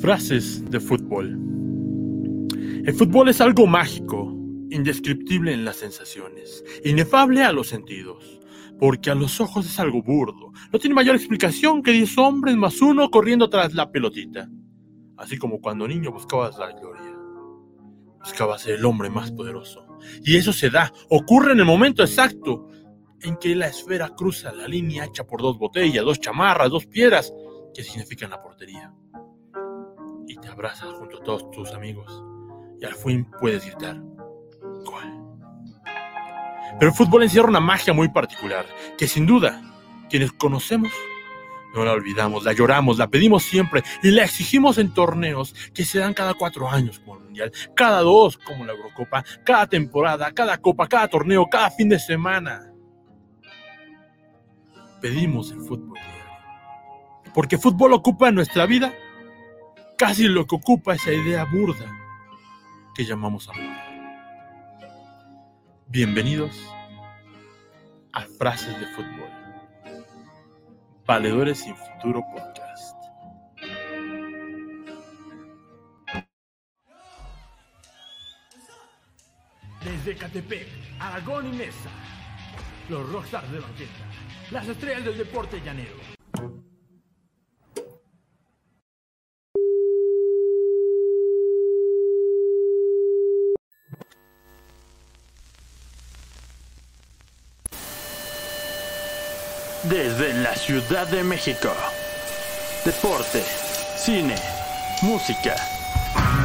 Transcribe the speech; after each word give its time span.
Frases 0.00 0.70
de 0.70 0.78
fútbol. 0.78 1.38
El 2.84 2.92
fútbol 2.92 3.30
es 3.30 3.40
algo 3.40 3.66
mágico, 3.66 4.30
indescriptible 4.68 5.54
en 5.54 5.64
las 5.64 5.76
sensaciones, 5.76 6.62
inefable 6.84 7.42
a 7.42 7.50
los 7.50 7.68
sentidos, 7.68 8.38
porque 8.78 9.10
a 9.10 9.14
los 9.14 9.40
ojos 9.40 9.64
es 9.64 9.80
algo 9.80 10.02
burdo. 10.02 10.52
No 10.70 10.78
tiene 10.78 10.94
mayor 10.94 11.16
explicación 11.16 11.82
que 11.82 11.92
10 11.92 12.18
hombres 12.18 12.56
más 12.56 12.82
uno 12.82 13.10
corriendo 13.10 13.48
tras 13.48 13.72
la 13.72 13.90
pelotita. 13.90 14.50
Así 15.16 15.38
como 15.38 15.62
cuando 15.62 15.88
niño 15.88 16.12
buscabas 16.12 16.58
la 16.58 16.72
gloria. 16.72 17.16
Buscabas 18.20 18.62
ser 18.62 18.74
el 18.74 18.84
hombre 18.84 19.08
más 19.08 19.32
poderoso. 19.32 19.86
Y 20.22 20.36
eso 20.36 20.52
se 20.52 20.68
da, 20.68 20.92
ocurre 21.08 21.52
en 21.52 21.60
el 21.60 21.64
momento 21.64 22.02
exacto 22.02 22.68
en 23.22 23.36
que 23.38 23.56
la 23.56 23.68
esfera 23.68 24.10
cruza 24.10 24.52
la 24.52 24.68
línea 24.68 25.06
hecha 25.06 25.24
por 25.24 25.40
dos 25.40 25.58
botellas, 25.58 26.04
dos 26.04 26.20
chamarras, 26.20 26.70
dos 26.70 26.84
piedras 26.84 27.32
que 27.74 27.82
significan 27.82 28.28
la 28.28 28.42
portería 28.42 28.92
y 30.26 30.36
te 30.36 30.48
abrazas 30.48 30.92
junto 30.94 31.18
a 31.18 31.22
todos 31.22 31.50
tus 31.50 31.72
amigos 31.72 32.22
y 32.80 32.84
al 32.84 32.94
fin 32.94 33.28
puedes 33.40 33.64
gritar 33.64 34.00
¿Cuál? 34.84 35.22
Pero 36.78 36.90
el 36.90 36.96
fútbol 36.96 37.22
encierra 37.22 37.48
una 37.48 37.60
magia 37.60 37.92
muy 37.92 38.08
particular 38.08 38.66
que 38.98 39.08
sin 39.08 39.26
duda 39.26 39.62
quienes 40.08 40.32
conocemos 40.32 40.92
no 41.74 41.84
la 41.84 41.92
olvidamos, 41.92 42.44
la 42.44 42.54
lloramos, 42.54 42.96
la 42.96 43.08
pedimos 43.08 43.42
siempre 43.42 43.82
y 44.02 44.10
la 44.10 44.24
exigimos 44.24 44.78
en 44.78 44.94
torneos 44.94 45.54
que 45.74 45.84
se 45.84 45.98
dan 45.98 46.14
cada 46.14 46.32
cuatro 46.32 46.70
años 46.70 46.98
como 47.00 47.18
el 47.18 47.24
Mundial, 47.24 47.52
cada 47.74 48.00
dos 48.00 48.38
como 48.38 48.64
la 48.64 48.72
Eurocopa, 48.72 49.22
cada 49.44 49.66
temporada, 49.66 50.32
cada 50.32 50.56
copa, 50.58 50.88
cada 50.88 51.08
torneo, 51.08 51.46
cada 51.50 51.70
fin 51.70 51.90
de 51.90 51.98
semana. 51.98 52.72
Pedimos 55.02 55.50
el 55.50 55.60
fútbol 55.60 55.98
Porque 57.34 57.58
fútbol 57.58 57.92
ocupa 57.92 58.30
nuestra 58.30 58.64
vida 58.64 58.94
casi 59.96 60.28
lo 60.28 60.46
que 60.46 60.56
ocupa 60.56 60.94
esa 60.94 61.12
idea 61.12 61.44
burda 61.44 61.86
que 62.94 63.04
llamamos 63.04 63.48
amor. 63.48 63.76
Bienvenidos 65.88 66.54
a 68.12 68.22
Frases 68.38 68.78
de 68.78 68.86
Fútbol. 68.88 69.30
Valedores 71.06 71.60
sin 71.60 71.74
Futuro 71.76 72.22
Podcast. 72.34 72.96
Desde 79.82 80.16
Catepec, 80.16 80.66
Aragón 80.98 81.54
y 81.54 81.56
Mesa, 81.56 81.90
los 82.88 83.08
rockstars 83.12 83.50
de 83.52 83.60
la 83.60 83.66
orquesta, 83.66 84.04
las 84.50 84.66
estrellas 84.66 85.04
del 85.04 85.18
deporte 85.18 85.60
llanero 85.64 85.94
desde 99.88 100.34
la 100.34 100.55
Ciudad 100.66 101.06
de 101.06 101.22
México. 101.22 101.68
Deporte, 102.84 103.40
cine, 103.96 104.34
música. 105.00 105.54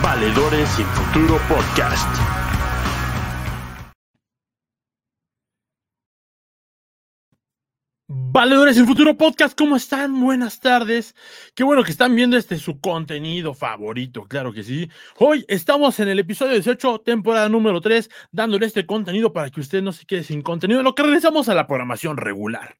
Valedores 0.04 0.78
y 0.78 0.84
Futuro 0.84 1.40
Podcast. 1.50 2.08
Valedores 8.08 8.76
sin 8.76 8.86
Futuro 8.86 9.18
Podcast, 9.18 9.58
¿cómo 9.58 9.76
están? 9.76 10.22
Buenas 10.22 10.60
tardes. 10.60 11.16
Qué 11.56 11.64
bueno 11.64 11.84
que 11.84 11.90
están 11.90 12.16
viendo 12.16 12.38
este 12.38 12.58
su 12.58 12.80
contenido 12.80 13.56
favorito, 13.56 14.26
claro 14.26 14.54
que 14.54 14.62
sí. 14.62 14.88
Hoy 15.18 15.44
estamos 15.48 16.00
en 16.00 16.10
el 16.10 16.20
episodio 16.20 16.54
18, 16.54 17.00
temporada 17.00 17.50
número 17.50 17.82
3, 17.82 18.08
dándole 18.32 18.68
este 18.68 18.86
contenido 18.86 19.34
para 19.34 19.50
que 19.50 19.62
usted 19.62 19.82
no 19.82 19.92
se 19.92 20.06
quede 20.06 20.24
sin 20.24 20.44
contenido, 20.44 20.84
lo 20.84 20.94
que 20.94 21.02
regresamos 21.02 21.50
a 21.50 21.56
la 21.56 21.66
programación 21.66 22.18
regular. 22.18 22.78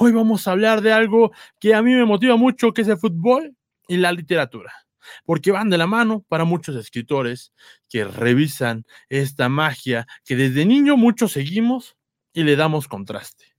Hoy 0.00 0.12
vamos 0.12 0.46
a 0.46 0.52
hablar 0.52 0.80
de 0.80 0.92
algo 0.92 1.32
que 1.58 1.74
a 1.74 1.82
mí 1.82 1.92
me 1.92 2.04
motiva 2.04 2.36
mucho, 2.36 2.72
que 2.72 2.82
es 2.82 2.88
el 2.88 2.98
fútbol 2.98 3.56
y 3.88 3.96
la 3.96 4.12
literatura, 4.12 4.72
porque 5.24 5.50
van 5.50 5.70
de 5.70 5.76
la 5.76 5.88
mano 5.88 6.24
para 6.28 6.44
muchos 6.44 6.76
escritores 6.76 7.52
que 7.88 8.04
revisan 8.04 8.86
esta 9.08 9.48
magia 9.48 10.06
que 10.24 10.36
desde 10.36 10.64
niño 10.66 10.96
muchos 10.96 11.32
seguimos 11.32 11.96
y 12.32 12.44
le 12.44 12.54
damos 12.54 12.86
contraste. 12.86 13.56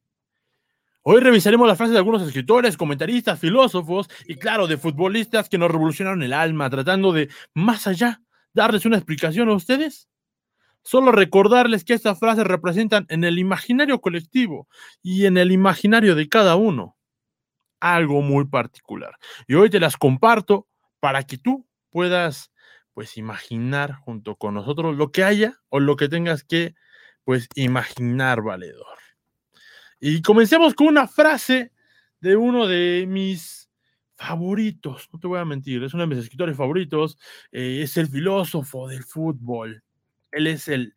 Hoy 1.02 1.20
revisaremos 1.20 1.68
las 1.68 1.78
frases 1.78 1.92
de 1.92 2.00
algunos 2.00 2.22
escritores, 2.22 2.78
comentaristas, 2.78 3.38
filósofos 3.38 4.08
y 4.26 4.36
claro, 4.36 4.66
de 4.68 4.78
futbolistas 4.78 5.50
que 5.50 5.58
nos 5.58 5.70
revolucionaron 5.70 6.24
el 6.24 6.32
alma, 6.32 6.70
tratando 6.70 7.12
de, 7.12 7.28
más 7.54 7.86
allá, 7.86 8.22
darles 8.54 8.86
una 8.86 8.96
explicación 8.96 9.50
a 9.50 9.56
ustedes 9.56 10.09
Solo 10.90 11.12
recordarles 11.12 11.84
que 11.84 11.94
estas 11.94 12.18
frases 12.18 12.46
representan 12.46 13.06
en 13.10 13.24
el 13.24 13.38
imaginario 13.38 14.02
colectivo 14.02 14.68
y 15.04 15.28
en 15.28 15.38
el 15.38 15.52
imaginario 15.52 16.16
de 16.16 16.28
cada 16.28 16.56
uno 16.56 16.98
algo 17.80 18.24
muy 18.24 18.46
particular. 18.46 19.16
Y 19.46 19.54
hoy 19.54 19.70
te 19.70 19.80
las 19.80 19.98
comparto 19.98 20.68
para 21.00 21.22
que 21.22 21.38
tú 21.38 21.68
puedas 21.92 22.52
pues 22.96 23.18
imaginar 23.18 23.98
junto 23.98 24.36
con 24.36 24.56
nosotros 24.56 24.98
lo 24.98 25.12
que 25.12 25.24
haya 25.24 25.60
o 25.70 25.80
lo 25.80 25.96
que 25.96 26.10
tengas 26.10 26.44
que 26.44 26.74
pues 27.24 27.48
imaginar 27.54 28.42
valedor. 28.42 28.98
Y 30.00 30.24
comencemos 30.24 30.74
con 30.74 30.88
una 30.88 31.08
frase 31.08 31.72
de 32.20 32.36
uno 32.36 32.66
de 32.66 33.06
mis 33.08 33.70
favoritos, 34.16 35.08
no 35.14 35.20
te 35.20 35.28
voy 35.28 35.38
a 35.38 35.46
mentir, 35.46 35.84
es 35.84 35.94
uno 35.94 36.02
de 36.02 36.16
mis 36.16 36.24
escritores 36.24 36.58
favoritos, 36.58 37.20
eh, 37.52 37.82
es 37.84 37.96
el 37.98 38.08
filósofo 38.08 38.88
del 38.88 39.04
fútbol, 39.04 39.84
él 40.32 40.48
es 40.48 40.68
el, 40.68 40.94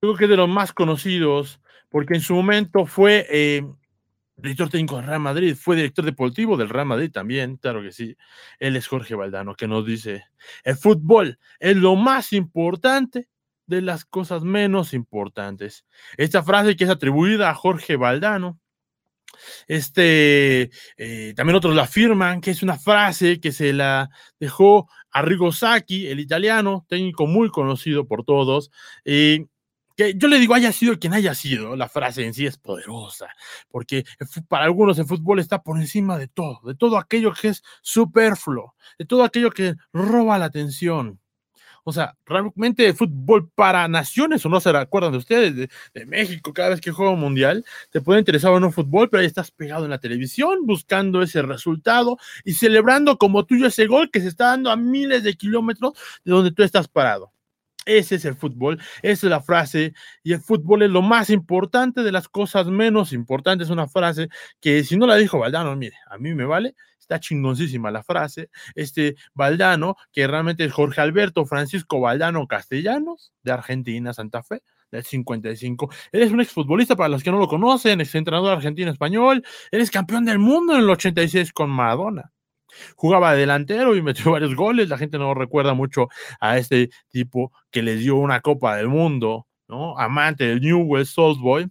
creo 0.00 0.16
que 0.16 0.26
de 0.26 0.36
los 0.36 0.48
más 0.48 0.72
conocidos, 0.72 1.60
porque 1.88 2.14
en 2.14 2.20
su 2.20 2.34
momento 2.34 2.86
fue 2.86 3.26
eh, 3.30 3.62
director 4.36 4.68
técnico 4.68 4.96
del 4.96 5.06
Real 5.06 5.20
Madrid, 5.20 5.54
fue 5.54 5.76
director 5.76 6.04
deportivo 6.04 6.56
del 6.56 6.68
Real 6.68 6.86
Madrid 6.86 7.10
también, 7.10 7.56
claro 7.56 7.82
que 7.82 7.92
sí. 7.92 8.16
Él 8.58 8.76
es 8.76 8.86
Jorge 8.86 9.14
Valdano, 9.14 9.54
que 9.54 9.68
nos 9.68 9.86
dice, 9.86 10.24
el 10.64 10.76
fútbol 10.76 11.38
es 11.58 11.76
lo 11.76 11.96
más 11.96 12.32
importante 12.32 13.28
de 13.66 13.80
las 13.80 14.04
cosas 14.04 14.42
menos 14.42 14.92
importantes. 14.92 15.86
Esta 16.16 16.42
frase 16.42 16.76
que 16.76 16.84
es 16.84 16.90
atribuida 16.90 17.50
a 17.50 17.54
Jorge 17.54 17.96
Valdano, 17.96 18.60
este, 19.66 20.70
eh, 20.96 21.34
también 21.34 21.56
otros 21.56 21.74
la 21.74 21.82
afirman 21.82 22.40
que 22.40 22.50
es 22.50 22.62
una 22.62 22.78
frase 22.78 23.40
que 23.40 23.52
se 23.52 23.72
la 23.72 24.10
dejó 24.38 24.88
Arrigo 25.10 25.52
Sacchi, 25.52 26.06
el 26.08 26.20
italiano, 26.20 26.84
técnico 26.88 27.26
muy 27.26 27.50
conocido 27.50 28.06
por 28.06 28.24
todos, 28.24 28.70
que 29.96 30.14
yo 30.16 30.28
le 30.28 30.38
digo 30.38 30.54
haya 30.54 30.72
sido 30.72 30.98
quien 30.98 31.14
haya 31.14 31.34
sido, 31.34 31.76
la 31.76 31.88
frase 31.88 32.24
en 32.24 32.34
sí 32.34 32.46
es 32.46 32.58
poderosa, 32.58 33.28
porque 33.68 34.04
para 34.48 34.64
algunos 34.64 34.98
el 34.98 35.06
fútbol 35.06 35.38
está 35.38 35.62
por 35.62 35.78
encima 35.78 36.18
de 36.18 36.28
todo, 36.28 36.60
de 36.64 36.74
todo 36.74 36.98
aquello 36.98 37.32
que 37.32 37.48
es 37.48 37.62
superfluo, 37.82 38.74
de 38.98 39.04
todo 39.04 39.24
aquello 39.24 39.50
que 39.50 39.74
roba 39.92 40.38
la 40.38 40.46
atención. 40.46 41.20
O 41.84 41.92
sea, 41.92 42.16
realmente 42.24 42.92
fútbol 42.94 43.50
para 43.54 43.86
naciones, 43.88 44.44
o 44.44 44.48
no 44.48 44.60
se 44.60 44.70
acuerdan 44.70 45.12
de 45.12 45.18
ustedes, 45.18 45.68
de, 45.92 46.06
México, 46.06 46.52
cada 46.52 46.70
vez 46.70 46.80
que 46.80 46.90
juega 46.90 47.12
un 47.12 47.20
mundial, 47.20 47.64
te 47.90 48.00
puede 48.00 48.20
interesar 48.20 48.50
o 48.52 48.60
no 48.60 48.72
fútbol, 48.72 49.08
pero 49.10 49.20
ahí 49.20 49.26
estás 49.26 49.50
pegado 49.50 49.84
en 49.84 49.90
la 49.90 49.98
televisión 49.98 50.66
buscando 50.66 51.22
ese 51.22 51.42
resultado 51.42 52.16
y 52.44 52.54
celebrando 52.54 53.18
como 53.18 53.44
tuyo 53.44 53.66
ese 53.66 53.86
gol 53.86 54.10
que 54.10 54.20
se 54.20 54.28
está 54.28 54.46
dando 54.46 54.70
a 54.70 54.76
miles 54.76 55.22
de 55.22 55.34
kilómetros 55.34 55.92
de 56.24 56.32
donde 56.32 56.52
tú 56.52 56.62
estás 56.62 56.88
parado. 56.88 57.32
Ese 57.86 58.16
es 58.16 58.24
el 58.24 58.34
fútbol, 58.34 58.80
esa 59.02 59.26
es 59.26 59.30
la 59.30 59.40
frase, 59.40 59.94
y 60.22 60.32
el 60.32 60.40
fútbol 60.40 60.82
es 60.82 60.90
lo 60.90 61.02
más 61.02 61.30
importante 61.30 62.02
de 62.02 62.12
las 62.12 62.28
cosas 62.28 62.66
menos 62.66 63.12
importantes. 63.12 63.70
Una 63.70 63.88
frase 63.88 64.28
que 64.60 64.84
si 64.84 64.96
no 64.96 65.06
la 65.06 65.16
dijo 65.16 65.38
Valdano, 65.38 65.74
mire, 65.76 65.96
a 66.08 66.18
mí 66.18 66.34
me 66.34 66.44
vale, 66.44 66.74
está 66.98 67.20
chingoncísima 67.20 67.90
la 67.90 68.02
frase. 68.02 68.50
Este 68.74 69.16
Valdano, 69.34 69.96
que 70.12 70.26
realmente 70.26 70.64
es 70.64 70.72
Jorge 70.72 71.00
Alberto 71.00 71.44
Francisco 71.44 72.00
Valdano 72.00 72.46
Castellanos, 72.46 73.32
de 73.42 73.52
Argentina, 73.52 74.12
Santa 74.12 74.42
Fe, 74.42 74.62
del 74.90 75.04
55. 75.04 75.90
Él 76.12 76.22
es 76.22 76.32
un 76.32 76.40
exfutbolista, 76.40 76.96
para 76.96 77.08
los 77.08 77.22
que 77.22 77.30
no 77.30 77.38
lo 77.38 77.48
conocen, 77.48 78.00
ex 78.00 78.14
entrenador 78.14 78.52
argentino-español. 78.52 79.44
Él 79.70 79.80
es 79.80 79.90
campeón 79.90 80.24
del 80.24 80.38
mundo 80.38 80.74
en 80.74 80.80
el 80.80 80.90
86 80.90 81.52
con 81.52 81.70
Maradona. 81.70 82.32
Jugaba 82.96 83.34
delantero 83.34 83.96
y 83.96 84.02
metió 84.02 84.32
varios 84.32 84.54
goles. 84.54 84.88
La 84.88 84.98
gente 84.98 85.18
no 85.18 85.34
recuerda 85.34 85.74
mucho 85.74 86.08
a 86.40 86.58
este 86.58 86.90
tipo 87.08 87.52
que 87.70 87.82
le 87.82 87.96
dio 87.96 88.16
una 88.16 88.40
Copa 88.40 88.76
del 88.76 88.88
Mundo, 88.88 89.46
¿no? 89.68 89.98
Amante 89.98 90.44
del 90.44 90.60
Newell's 90.60 91.16
Old 91.18 91.40
Boy. 91.40 91.70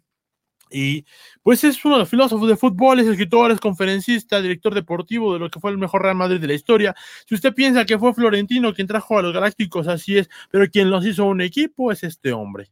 Y 0.74 1.06
pues 1.44 1.64
es 1.64 1.84
uno 1.86 1.96
de 1.96 2.00
los 2.00 2.10
filósofos 2.10 2.50
de 2.50 2.58
fútbol, 2.58 3.00
es 3.00 3.08
escritor, 3.08 3.52
es 3.52 3.60
conferencista, 3.60 4.42
director 4.42 4.74
deportivo 4.74 5.34
de 5.34 5.40
lo 5.40 5.50
que 5.50 5.60
fue 5.60 5.70
el 5.70 5.78
mejor 5.78 6.02
Real 6.02 6.16
Madrid 6.16 6.42
de 6.42 6.48
la 6.48 6.54
historia. 6.56 6.96
Si 7.28 7.36
usted 7.36 7.54
piensa 7.54 7.86
que 7.86 8.00
fue 8.00 8.14
Florentino 8.14 8.74
quien 8.74 8.88
trajo 8.88 9.18
a 9.20 9.22
los 9.22 9.34
Galácticos, 9.34 9.88
así 9.88 10.18
es, 10.18 10.30
pero 10.50 10.68
quien 10.68 10.90
los 10.90 11.06
hizo 11.06 11.26
un 11.26 11.42
equipo 11.42 11.92
es 11.92 12.04
este 12.04 12.34
hombre. 12.34 12.72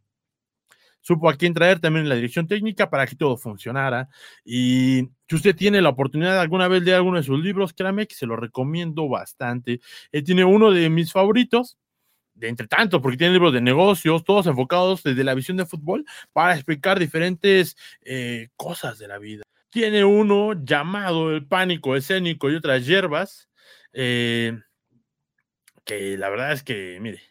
Supo 1.01 1.30
a 1.30 1.36
quién 1.36 1.53
traer 1.53 1.80
también 1.80 2.06
en 2.06 2.09
la 2.09 2.15
dirección 2.15 2.48
técnica 2.48 2.89
para 2.89 3.06
que 3.06 3.15
todo 3.15 3.38
funcionara. 3.38 4.07
Y 4.45 5.09
si 5.27 5.36
usted 5.36 5.56
tiene 5.56 5.81
la 5.81 5.89
oportunidad 5.89 6.33
de 6.33 6.39
alguna 6.39 6.68
vez 6.68 6.83
leer 6.83 6.98
alguno 6.98 7.18
de 7.18 7.24
sus 7.24 7.39
libros, 7.44 7.74
créame 7.74 8.07
que 8.07 8.15
se 8.15 8.25
lo 8.25 8.36
recomiendo 8.36 9.09
bastante. 9.09 9.81
Él 10.12 10.24
tiene 10.24 10.45
uno 10.45 10.71
de 10.71 10.89
mis 10.89 11.12
favoritos, 11.12 11.77
de 12.33 12.48
entre 12.48 12.68
tanto, 12.68 13.01
porque 13.01 13.18
tiene 13.18 13.33
libros 13.33 13.53
de 13.53 13.62
negocios, 13.62 14.24
todos 14.24 14.48
enfocados 14.48 15.03
desde 15.03 15.24
la 15.24 15.33
visión 15.33 15.57
de 15.57 15.65
fútbol 15.65 16.06
para 16.31 16.56
explicar 16.56 17.00
diferentes 17.00 17.75
eh, 18.01 18.50
cosas 18.56 18.98
de 19.00 19.07
la 19.07 19.18
vida. 19.18 19.44
Tiene 19.69 20.03
uno 20.03 20.53
llamado 20.53 21.31
El 21.31 21.48
pánico 21.48 21.95
escénico 21.95 22.50
y 22.50 22.56
otras 22.56 22.86
hierbas, 22.86 23.50
eh, 23.94 24.59
que 25.86 26.18
la 26.18 26.30
verdad 26.30 26.51
es 26.51 26.63
que, 26.63 27.00
mire, 27.01 27.21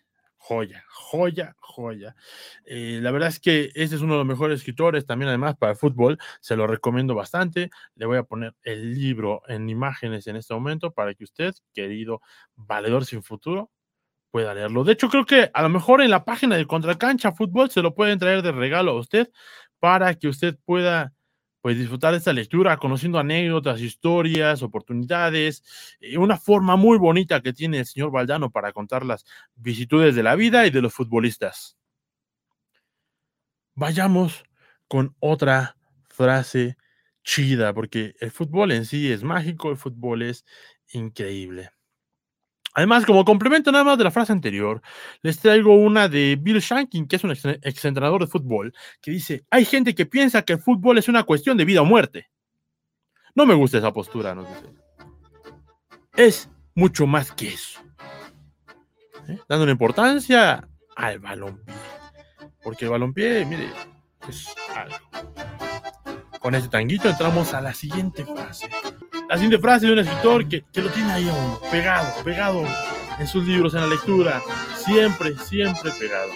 joya, 0.41 0.83
joya, 0.89 1.55
joya. 1.61 2.17
Eh, 2.65 2.99
la 3.03 3.11
verdad 3.11 3.29
es 3.29 3.41
que 3.41 3.71
este 3.75 3.95
es 3.97 4.01
uno 4.03 4.15
de 4.15 4.19
los 4.21 4.27
mejores 4.27 4.61
escritores 4.61 5.07
también 5.07 5.29
además 5.29 5.57
para 5.57 5.73
el 5.73 5.79
fútbol, 5.79 6.19
se 6.41 6.57
lo 6.57 6.67
recomiendo 6.67 7.15
bastante. 7.15 7.71
Le 7.95 8.07
voy 8.07 8.17
a 8.19 8.23
poner 8.25 8.55
el 8.63 8.95
libro 8.95 9.43
en 9.49 9.69
imágenes 9.69 10.27
en 10.27 10.37
este 10.37 10.55
momento 10.55 10.93
para 10.93 11.15
que 11.15 11.25
usted, 11.25 11.55
querido 11.75 12.21
valedor 12.57 13.05
sin 13.05 13.23
futuro, 13.23 13.71
pueda 14.31 14.55
leerlo. 14.55 14.85
De 14.85 14.95
hecho, 14.95 15.09
creo 15.11 15.27
que 15.27 15.51
a 15.53 15.63
lo 15.63 15.69
mejor 15.69 16.01
en 16.01 16.11
la 16.11 16.25
página 16.25 16.57
de 16.57 16.67
Contracancha 16.67 17.33
Fútbol 17.33 17.71
se 17.71 17.83
lo 17.83 17.95
pueden 17.95 18.19
traer 18.19 18.43
de 18.43 18.53
regalo 18.53 18.93
a 18.93 19.01
usted 19.01 19.31
para 19.79 20.15
que 20.15 20.29
usted 20.29 20.57
pueda 20.65 21.13
pues 21.61 21.79
disfrutar 21.79 22.12
de 22.12 22.19
esta 22.19 22.33
lectura, 22.33 22.77
conociendo 22.79 23.19
anécdotas, 23.19 23.81
historias, 23.81 24.62
oportunidades, 24.62 25.62
y 26.01 26.17
una 26.17 26.37
forma 26.39 26.77
muy 26.77 26.99
bonita 26.99 27.41
que 27.43 27.53
tiene 27.53 27.79
el 27.81 27.87
señor 27.87 28.11
Valdano 28.11 28.51
para 28.51 28.73
contar 28.73 29.05
las 29.05 29.25
vicitudes 29.57 30.15
de 30.15 30.23
la 30.23 30.37
vida 30.37 30.67
y 30.67 30.71
de 30.71 30.83
los 30.83 30.95
futbolistas. 30.95 31.77
Vayamos 33.75 34.45
con 34.89 35.17
otra 35.21 35.77
frase 36.09 36.77
chida, 37.25 37.73
porque 37.75 38.15
el 38.21 38.31
fútbol 38.31 38.73
en 38.73 38.85
sí 38.85 39.11
es 39.11 39.23
mágico, 39.23 39.71
el 39.71 39.77
fútbol 39.77 40.23
es 40.23 40.45
increíble. 40.93 41.71
Además, 42.75 43.05
como 43.05 43.25
complemento 43.25 43.73
nada 43.73 43.85
más 43.85 43.99
de 43.99 44.05
la 44.05 44.11
frase 44.11 44.33
anterior, 44.33 44.81
les 45.23 45.41
traigo 45.41 45.75
una 45.75 46.09
de 46.09 46.39
Bill 46.41 46.61
Shanking, 46.61 47.09
que 47.09 47.17
es 47.17 47.25
un 47.25 47.33
exentrenador 47.63 48.21
de 48.21 48.29
fútbol, 48.29 48.73
que 49.01 49.11
dice, 49.11 49.45
hay 49.51 49.65
gente 49.65 49.95
que 49.95 50.07
piensa 50.07 50.43
que 50.43 50.53
el 50.53 50.61
fútbol 50.61 50.99
es 50.99 51.09
una 51.09 51.25
cuestión 51.25 51.57
de 51.57 51.65
vida 51.65 51.83
o 51.83 51.85
muerte. 51.85 52.31
No 53.35 53.45
me 53.45 53.55
gusta 53.55 53.79
esa 53.79 53.93
postura, 53.93 54.35
nos 54.35 54.49
dice. 54.49 54.75
Es 56.17 56.49
mucho 56.75 57.07
más 57.07 57.33
que 57.33 57.49
eso. 57.49 57.81
¿Eh? 59.29 59.39
Dando 59.49 59.65
una 59.65 59.73
importancia 59.73 60.69
al 60.97 61.19
balompié. 61.19 61.75
Porque 62.63 62.85
el 62.85 62.91
balompié, 62.93 63.45
mire, 63.47 63.71
es 64.29 64.47
algo. 64.77 64.97
Con 66.41 66.55
este 66.55 66.69
tanguito 66.69 67.09
entramos 67.09 67.53
a 67.53 67.61
la 67.61 67.75
siguiente 67.75 68.25
frase 68.25 68.69
la 69.31 69.37
siguiente 69.37 69.61
frase 69.61 69.87
de 69.87 69.93
un 69.93 69.99
escritor 70.00 70.49
que, 70.49 70.65
que 70.73 70.81
lo 70.81 70.91
tiene 70.91 71.12
ahí 71.12 71.29
aún, 71.29 71.56
pegado, 71.71 72.25
pegado 72.25 72.65
en 73.17 73.29
sus 73.29 73.47
libros, 73.47 73.75
en 73.75 73.82
la 73.82 73.87
lectura, 73.87 74.43
siempre, 74.77 75.38
siempre 75.38 75.93
pegado. 75.93 76.32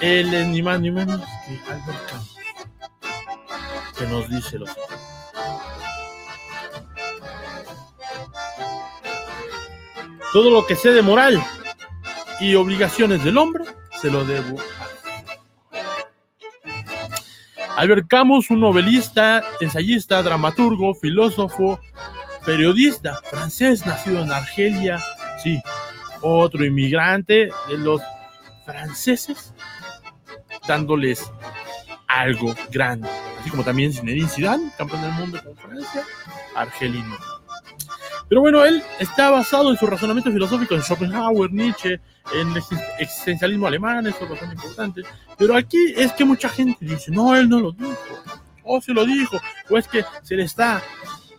Él 0.00 0.32
es 0.32 0.46
ni 0.46 0.62
más 0.62 0.80
ni 0.80 0.90
menos 0.90 1.20
que 1.20 1.70
Albert 1.70 2.08
Camus, 2.08 2.36
que 3.98 4.06
nos 4.06 4.30
dice 4.30 4.58
lo 4.58 4.66
siguiente. 4.66 4.94
Todo 10.32 10.50
lo 10.50 10.66
que 10.66 10.76
sé 10.76 10.92
de 10.92 11.02
moral 11.02 11.44
y 12.40 12.54
obligaciones 12.54 13.22
del 13.22 13.36
hombre, 13.36 13.64
se 14.00 14.10
lo 14.10 14.24
debo 14.24 14.56
Albert 17.76 18.08
Camus, 18.08 18.50
un 18.50 18.60
novelista, 18.60 19.42
ensayista, 19.60 20.22
dramaturgo, 20.22 20.94
filósofo, 20.94 21.78
periodista 22.44 23.20
francés, 23.24 23.84
nacido 23.84 24.22
en 24.22 24.32
Argelia, 24.32 24.98
sí, 25.42 25.60
otro 26.22 26.64
inmigrante 26.64 27.50
de 27.68 27.78
los 27.78 28.00
franceses, 28.64 29.52
dándoles 30.66 31.30
algo 32.08 32.54
grande, 32.70 33.08
así 33.40 33.50
como 33.50 33.62
también 33.62 33.92
Zinedine 33.92 34.28
Zidane, 34.28 34.70
campeón 34.78 35.02
del 35.02 35.12
mundo 35.12 35.40
con 35.44 35.56
Francia, 35.56 36.02
argelino. 36.54 37.16
Pero 38.28 38.40
bueno, 38.40 38.64
él 38.64 38.82
está 38.98 39.30
basado 39.30 39.70
en 39.70 39.76
su 39.76 39.86
razonamiento 39.86 40.32
filosófico 40.32 40.74
en 40.74 40.82
Schopenhauer, 40.82 41.52
Nietzsche, 41.52 42.00
en 42.34 42.50
el 42.50 42.62
existencialismo 42.98 43.68
alemán, 43.68 44.06
eso 44.06 44.24
es 44.24 44.30
bastante 44.30 44.54
importante. 44.56 45.02
Pero 45.38 45.56
aquí 45.56 45.94
es 45.96 46.12
que 46.12 46.24
mucha 46.24 46.48
gente 46.48 46.84
dice, 46.84 47.12
no, 47.12 47.36
él 47.36 47.48
no 47.48 47.60
lo 47.60 47.72
dijo, 47.72 47.94
o 48.64 48.80
se 48.80 48.92
lo 48.92 49.04
dijo, 49.04 49.38
o 49.70 49.78
es 49.78 49.86
que 49.86 50.04
se 50.22 50.34
le 50.34 50.42
está 50.42 50.82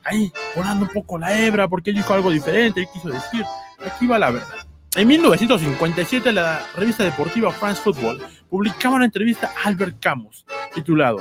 ahí 0.06 0.32
volando 0.56 0.86
un 0.86 0.92
poco 0.92 1.18
la 1.18 1.38
hebra 1.38 1.68
porque 1.68 1.90
él 1.90 1.98
dijo 1.98 2.14
algo 2.14 2.32
diferente, 2.32 2.82
él 2.82 2.88
quiso 2.94 3.10
decir. 3.10 3.44
Aquí 3.86 4.08
va 4.08 4.18
la 4.18 4.32
verdad. 4.32 4.56
En 4.96 5.08
1957, 5.08 6.32
la 6.32 6.66
revista 6.76 7.04
deportiva 7.04 7.52
France 7.52 7.82
Football 7.84 8.20
publicaba 8.50 8.96
una 8.96 9.06
entrevista 9.06 9.52
a 9.56 9.68
Albert 9.68 9.98
Camus, 10.00 10.46
titulado 10.74 11.20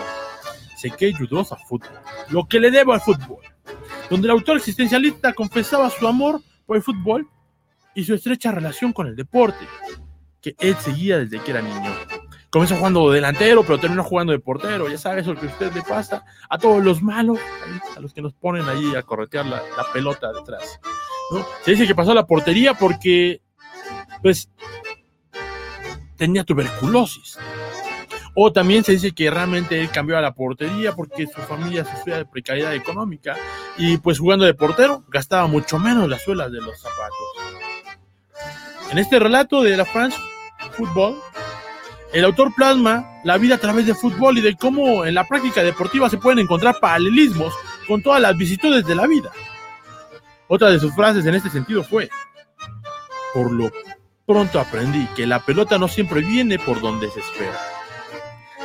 Sé 0.77 0.91
que 0.91 1.07
ayudó 1.07 1.41
a 1.41 1.57
fútbol, 1.57 1.99
lo 2.31 2.47
que 2.47 2.61
le 2.61 2.71
debo 2.71 2.93
al 2.93 3.01
fútbol 3.01 3.39
donde 4.11 4.27
el 4.27 4.33
autor 4.33 4.59
existencialista 4.59 5.33
confesaba 5.33 5.91
su 5.91 6.07
amor 6.07 6.41
por 6.67 6.77
el 6.77 6.83
fútbol 6.83 7.29
y 7.95 8.05
su 8.05 8.15
estrecha 8.15 8.53
relación 8.53 8.93
con 8.93 9.07
el 9.07 9.17
deporte, 9.17 9.67
que 10.41 10.55
él 10.59 10.77
seguía 10.77 11.19
desde 11.19 11.41
que 11.41 11.51
era 11.51 11.63
niño. 11.63 11.95
Comenzó 12.51 12.77
jugando 12.77 13.11
delantero, 13.11 13.63
pero 13.65 13.79
terminó 13.79 14.05
jugando 14.05 14.33
de 14.33 14.39
portero. 14.39 14.89
Ya 14.89 14.99
sabes 14.99 15.27
lo 15.27 15.35
que 15.35 15.47
a 15.47 15.49
usted 15.51 15.73
le 15.75 15.83
pasa 15.83 16.25
a 16.49 16.59
todos 16.59 16.83
los 16.83 17.03
malos, 17.03 17.39
a 17.97 18.01
los 18.01 18.15
que 18.15 18.23
nos 18.23 18.33
ponen 18.35 18.69
ahí 18.69 18.95
a 18.95 19.03
corretear 19.03 19.47
la, 19.47 19.63
pelota 19.93 20.33
detrás. 20.33 20.81
Se 21.65 21.73
dice 21.73 21.87
que 21.87 21.95
pasó 21.95 22.13
a 22.13 22.15
la 22.15 22.27
portería 22.27 22.75
porque, 22.75 23.43
pues, 24.23 24.49
tenía 26.17 26.45
tuberculosis. 26.45 27.39
O 28.39 28.53
también 28.53 28.85
se 28.85 28.93
dice 28.93 29.13
que 29.13 29.31
realmente 29.31 29.81
él 29.81 29.89
cambió 29.91 30.19
a 30.19 30.21
la 30.21 30.35
portería 30.35 30.93
porque 30.93 31.27
su 31.27 31.41
familia 31.41 31.87
sufría 31.87 32.19
de 32.19 32.27
precariedad 32.27 32.75
económica 32.75 33.35
y 33.79 33.97
pues 33.97 34.19
jugando 34.19 34.45
de 34.45 34.53
portero 34.53 35.05
gastaba 35.09 35.47
mucho 35.47 35.79
menos 35.79 36.07
las 36.07 36.23
suelas 36.23 36.53
de 36.53 36.61
los 36.61 36.79
zapatos. 36.79 37.17
En 38.91 38.99
este 38.99 39.19
relato 39.19 39.63
de 39.63 39.79
la 39.79 39.87
France 39.87 40.19
Football, 40.73 41.17
el 42.13 42.27
autor 42.27 42.55
plasma 42.55 43.23
la 43.25 43.39
vida 43.39 43.55
a 43.55 43.59
través 43.59 43.87
de 43.87 43.95
fútbol 43.95 44.37
y 44.37 44.43
de 44.43 44.55
cómo 44.55 45.07
en 45.07 45.15
la 45.15 45.25
práctica 45.25 45.63
deportiva 45.63 46.11
se 46.11 46.19
pueden 46.19 46.41
encontrar 46.41 46.77
paralelismos 46.79 47.55
con 47.89 48.03
todas 48.03 48.21
las 48.21 48.37
vicitudes 48.37 48.85
de 48.85 48.97
la 48.97 49.07
vida. 49.07 49.31
Otra 50.47 50.69
de 50.69 50.79
sus 50.79 50.95
frases 50.95 51.25
en 51.25 51.37
este 51.37 51.49
sentido 51.49 51.83
fue, 51.83 52.11
por 53.33 53.51
lo 53.51 53.73
pronto 54.27 54.61
aprendí 54.61 55.07
que 55.17 55.27
la 55.27 55.41
pelota 55.41 55.79
no 55.79 55.89
siempre 55.89 56.21
viene 56.21 56.59
por 56.59 56.83
donde 56.83 57.11
se 57.11 57.21
espera 57.21 57.76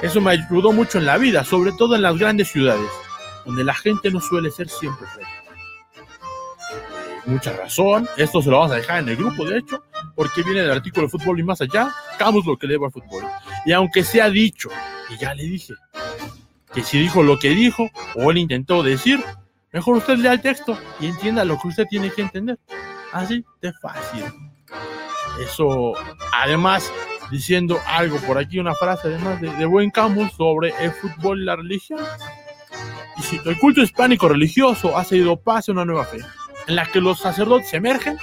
eso 0.02 0.22
me 0.22 0.32
ayudó 0.32 0.72
mucho 0.72 0.98
en 0.98 1.06
la 1.06 1.18
vida, 1.18 1.44
sobre 1.44 1.72
todo 1.74 1.96
en 1.96 2.02
las 2.02 2.18
grandes 2.18 2.50
ciudades, 2.50 2.90
donde 3.46 3.64
la 3.64 3.74
gente 3.74 4.10
no 4.12 4.20
suele 4.20 4.52
ser 4.52 4.70
siempre 4.70 5.08
recta. 5.16 5.42
Mucha 7.26 7.56
razón, 7.56 8.10
esto 8.18 8.42
se 8.42 8.50
lo 8.50 8.58
vamos 8.60 8.72
a 8.72 8.76
dejar 8.78 9.00
en 9.00 9.10
el 9.10 9.16
grupo, 9.16 9.46
de 9.46 9.60
hecho, 9.60 9.84
porque 10.16 10.42
viene 10.42 10.62
del 10.62 10.72
artículo 10.72 11.06
de 11.06 11.12
fútbol 11.12 11.40
y 11.40 11.44
más 11.44 11.62
allá, 11.62 11.94
Camus 12.18 12.46
lo 12.46 12.58
que 12.58 12.78
va 12.78 12.88
al 12.88 12.92
fútbol. 12.92 13.24
Y 13.66 13.72
aunque 13.74 14.04
se 14.04 14.22
ha 14.22 14.30
dicho, 14.30 14.70
y 15.10 15.18
ya 15.18 15.36
le 15.36 15.44
dije, 15.44 15.76
que 16.74 16.84
si 16.84 17.00
dijo 17.00 17.22
lo 17.22 17.38
que 17.38 17.50
dijo, 17.50 17.90
o 18.16 18.32
él 18.32 18.40
intentó 18.40 18.82
decir, 18.82 19.24
mejor 19.72 19.98
usted 19.98 20.18
lea 20.18 20.34
el 20.34 20.42
texto 20.42 20.78
y 21.00 21.08
entienda 21.08 21.46
lo 21.46 21.60
que 21.60 21.68
usted 21.68 21.86
tiene 21.88 22.12
que 22.12 22.24
entender. 22.24 22.58
Así 23.12 23.46
de 23.62 23.72
fácil. 23.74 24.24
Eso, 25.40 25.94
además, 26.34 26.92
diciendo 27.32 27.80
algo 27.88 28.18
por 28.18 28.38
aquí, 28.38 28.60
una 28.60 28.76
frase 28.76 29.08
además 29.08 29.40
de, 29.42 29.66
buen 29.66 29.90
Camus 29.90 30.34
sobre 30.34 30.74
el 30.82 30.92
fútbol 30.92 31.42
y 31.42 31.46
la 31.46 31.56
religión. 31.56 32.00
Y 33.18 33.22
si 33.24 33.40
el 33.44 33.58
culto 33.58 33.82
hispánico 33.82 34.28
religioso 34.28 34.98
ha 34.98 35.04
sido 35.04 35.42
pase 35.42 35.72
a 35.72 35.74
una 35.74 35.86
nueva 35.86 36.06
fe, 36.06 36.20
en 36.68 36.76
la 36.76 36.86
que 36.86 37.00
los 37.02 37.20
sacerdotes 37.20 37.74
emergen 37.74 38.18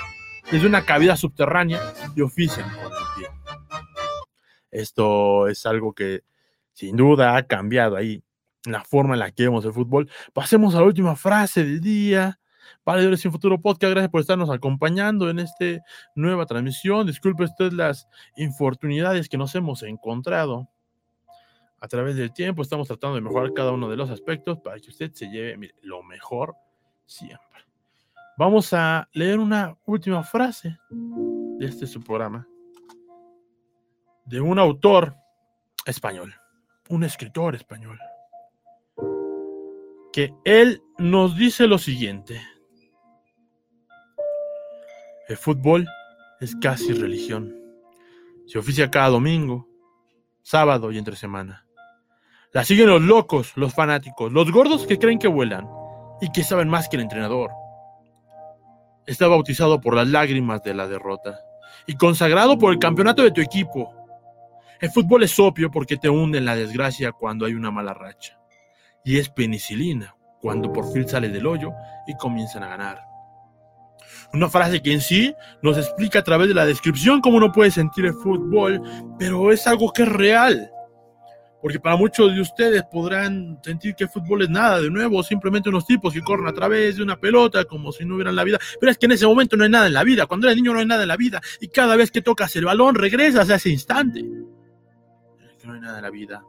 desde 0.51 0.67
una 0.67 0.85
cavidad 0.85 1.17
subterránea 1.17 1.81
y 2.15 2.21
ofician 2.21 2.71
con 2.71 2.93
el 2.93 2.99
pie. 3.17 3.29
Esto 4.71 5.49
es 5.49 5.65
algo 5.67 5.95
que 5.95 6.23
sin 6.73 6.97
duda 6.97 7.37
ha 7.37 7.43
cambiado 7.45 7.97
ahí 7.97 8.23
la 8.65 8.85
forma 8.85 9.15
en 9.15 9.21
la 9.21 9.31
que 9.31 9.45
vemos 9.45 9.65
el 9.65 9.73
fútbol. 9.73 10.11
Pasemos 10.33 10.75
a 10.75 10.81
la 10.81 10.87
última 10.87 11.17
frase 11.17 11.65
del 11.65 11.81
día 11.81 12.39
Valedores 12.85 13.21
Sin 13.21 13.33
Futuro 13.33 13.61
Podcast, 13.61 13.93
gracias 13.93 14.11
por 14.11 14.21
estarnos 14.21 14.51
acompañando 14.51 15.31
en 15.31 15.39
esta 15.39 15.83
nueva 16.15 16.47
transmisión. 16.47 17.07
Disculpe 17.07 17.45
usted 17.45 17.73
las 17.73 18.09
infortunidades 18.37 19.29
que 19.29 19.39
nos 19.39 19.55
hemos 19.55 19.83
encontrado 19.83 20.69
a 21.81 21.89
través 21.89 22.17
del 22.17 22.33
tiempo. 22.33 22.63
Estamos 22.63 22.89
tratando 22.89 23.17
de 23.17 23.23
mejorar 23.23 23.53
cada 23.53 23.73
uno 23.73 23.89
de 23.89 23.97
los 23.97 24.11
aspectos 24.11 24.59
para 24.59 24.79
que 24.79 24.91
usted 24.91 25.13
se 25.13 25.29
lleve 25.31 25.75
lo 25.83 26.03
mejor 26.03 26.55
siempre. 27.07 27.47
Vamos 28.37 28.73
a 28.73 29.09
leer 29.13 29.39
una 29.39 29.77
última 29.87 30.23
frase 30.23 30.79
de 30.91 31.67
este 31.67 31.87
su 31.87 32.01
programa 32.01 32.47
de 34.27 34.41
un 34.41 34.59
autor 34.59 35.17
español, 35.87 36.35
un 36.91 37.03
escritor 37.03 37.55
español, 37.55 37.99
que 40.13 40.35
él 40.45 40.83
nos 40.99 41.37
dice 41.37 41.67
lo 41.67 41.79
siguiente. 41.79 42.41
El 45.29 45.37
fútbol 45.37 45.87
es 46.41 46.57
casi 46.57 46.95
religión. 46.95 47.55
Se 48.47 48.59
oficia 48.59 48.91
cada 48.91 49.09
domingo, 49.09 49.69
sábado 50.41 50.91
y 50.91 50.97
entre 50.97 51.17
semana. 51.17 51.67
La 52.55 52.65
siguen 52.65 52.89
los 52.89 53.03
locos, 53.03 53.53
los 53.55 53.75
fanáticos, 53.75 54.33
los 54.33 54.51
gordos 54.51 54.87
que 54.87 54.99
creen 54.99 55.19
que 55.19 55.29
vuelan 55.29 55.69
y 56.23 56.33
que 56.33 56.43
saben 56.45 56.71
más 56.71 56.89
que 56.89 56.97
el 56.97 57.03
entrenador. 57.03 57.51
Está 59.07 59.29
bautizado 59.29 59.83
por 59.83 59.95
las 59.95 60.09
lágrimas 60.09 60.63
de 60.63 60.73
la 60.73 60.89
derrota 60.89 61.39
y 61.87 61.95
consagrado 61.97 62.57
por 62.57 62.73
el 62.73 62.79
campeonato 62.79 63.23
de 63.23 63.31
tu 63.31 63.43
equipo. 63.43 63.93
El 64.81 64.91
fútbol 64.91 65.25
es 65.25 65.39
opio 65.39 65.71
porque 65.71 65.99
te 65.99 66.09
hunde 66.09 66.39
en 66.39 66.47
la 66.47 66.57
desgracia 66.57 67.13
cuando 67.13 67.45
hay 67.45 67.53
una 67.53 67.71
mala 67.71 67.93
racha. 67.93 68.41
Y 69.05 69.19
es 69.19 69.29
penicilina 69.29 70.17
cuando 70.41 70.73
por 70.73 70.91
fin 70.91 71.07
sale 71.07 71.29
del 71.29 71.47
hoyo 71.47 71.73
y 72.07 72.15
comienzan 72.17 72.63
a 72.63 72.69
ganar. 72.69 73.08
Una 74.33 74.49
frase 74.49 74.83
que 74.83 74.93
en 74.93 75.01
sí 75.01 75.35
nos 75.63 75.79
explica 75.79 76.19
a 76.19 76.25
través 76.25 76.49
de 76.49 76.55
la 76.55 76.67
descripción 76.67 77.21
cómo 77.21 77.39
uno 77.39 77.51
puede 77.51 77.71
sentir 77.71 78.05
el 78.05 78.15
fútbol, 78.15 78.83
pero 79.19 79.53
es 79.53 79.67
algo 79.67 79.93
que 79.93 80.03
es 80.03 80.09
real. 80.09 80.71
Porque 81.61 81.81
para 81.81 81.97
muchos 81.97 82.33
de 82.33 82.41
ustedes 82.41 82.83
podrán 82.85 83.59
sentir 83.65 83.95
que 83.95 84.05
el 84.05 84.11
fútbol 84.11 84.43
es 84.43 84.51
nada 84.51 84.81
de 84.81 84.91
nuevo, 84.91 85.23
simplemente 85.23 85.69
unos 85.69 85.87
tipos 85.87 86.13
que 86.13 86.21
corren 86.21 86.47
a 86.47 86.53
través 86.53 86.97
de 86.97 87.03
una 87.03 87.17
pelota 87.17 87.65
como 87.65 87.91
si 87.91 88.05
no 88.05 88.15
hubieran 88.15 88.37
la 88.37 88.45
vida. 88.45 88.59
Pero 88.79 88.93
es 88.93 88.99
que 88.99 89.07
en 89.07 89.13
ese 89.13 89.27
momento 89.27 89.57
no 89.57 89.65
hay 89.65 89.71
nada 89.71 89.87
en 89.87 89.95
la 89.95 90.05
vida. 90.05 90.27
Cuando 90.27 90.47
eres 90.47 90.57
niño 90.57 90.73
no 90.73 90.81
hay 90.81 90.87
nada 90.87 91.03
en 91.03 91.09
la 91.09 91.17
vida. 91.17 91.41
Y 91.61 91.69
cada 91.69 91.97
vez 91.97 92.11
que 92.13 92.23
tocas 92.23 92.55
el 92.55 92.67
balón 92.67 92.95
regresas 92.95 93.51
a 93.51 93.57
ese 93.57 93.71
instante. 93.71 94.21
que 95.61 95.67
no 95.67 95.75
hay 95.75 95.81
nada 95.81 95.99
en 95.99 96.05
la 96.05 96.11
vida. 96.11 96.45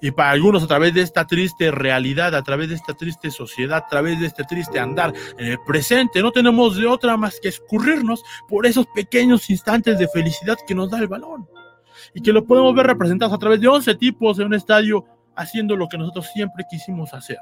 Y 0.00 0.10
para 0.10 0.30
algunos 0.30 0.62
a 0.62 0.66
través 0.66 0.94
de 0.94 1.02
esta 1.02 1.26
triste 1.26 1.70
realidad, 1.70 2.34
a 2.34 2.42
través 2.42 2.68
de 2.68 2.74
esta 2.74 2.94
triste 2.94 3.30
sociedad, 3.30 3.78
a 3.78 3.88
través 3.88 4.20
de 4.20 4.26
este 4.26 4.44
triste 4.44 4.78
andar 4.78 5.12
en 5.38 5.46
el 5.46 5.58
presente, 5.66 6.22
no 6.22 6.32
tenemos 6.32 6.76
de 6.76 6.86
otra 6.86 7.16
más 7.16 7.38
que 7.40 7.48
escurrirnos 7.48 8.22
por 8.48 8.66
esos 8.66 8.86
pequeños 8.88 9.48
instantes 9.50 9.98
de 9.98 10.08
felicidad 10.08 10.58
que 10.66 10.74
nos 10.74 10.90
da 10.90 10.98
el 10.98 11.08
balón. 11.08 11.48
Y 12.14 12.22
que 12.22 12.32
lo 12.32 12.44
podemos 12.44 12.74
ver 12.74 12.86
representados 12.86 13.34
a 13.34 13.38
través 13.38 13.60
de 13.60 13.68
11 13.68 13.94
tipos 13.96 14.38
en 14.38 14.46
un 14.46 14.54
estadio 14.54 15.04
haciendo 15.36 15.76
lo 15.76 15.88
que 15.88 15.98
nosotros 15.98 16.28
siempre 16.32 16.64
quisimos 16.68 17.14
hacer. 17.14 17.38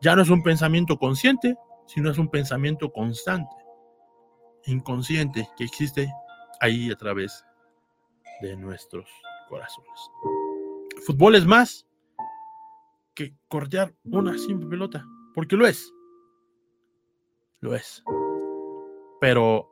Ya 0.00 0.14
no 0.14 0.22
es 0.22 0.28
un 0.28 0.42
pensamiento 0.42 0.98
consciente, 0.98 1.56
sino 1.86 2.10
es 2.10 2.18
un 2.18 2.28
pensamiento 2.28 2.92
constante, 2.92 3.54
inconsciente, 4.66 5.48
que 5.56 5.64
existe 5.64 6.12
ahí 6.60 6.90
a 6.90 6.96
través 6.96 7.44
de 8.40 8.56
nuestros 8.56 9.08
corazones 9.48 10.43
fútbol 11.04 11.34
es 11.34 11.44
más 11.46 11.86
que 13.14 13.34
cortear 13.48 13.92
una 14.04 14.38
simple 14.38 14.68
pelota, 14.68 15.04
porque 15.34 15.56
lo 15.56 15.66
es. 15.66 15.92
Lo 17.60 17.74
es. 17.74 18.04
Pero 19.20 19.68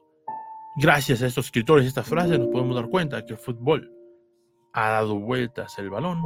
gracias 0.77 1.23
a 1.23 1.27
estos 1.27 1.47
escritores 1.47 1.85
y 1.85 1.89
estas 1.89 2.09
frases 2.09 2.39
nos 2.39 2.49
podemos 2.49 2.77
dar 2.77 2.89
cuenta 2.89 3.25
que 3.25 3.33
el 3.33 3.39
fútbol 3.39 3.91
ha 4.75 4.91
dado 4.91 5.19
vueltas 5.19 5.79
el 5.79 5.89
balón 5.91 6.23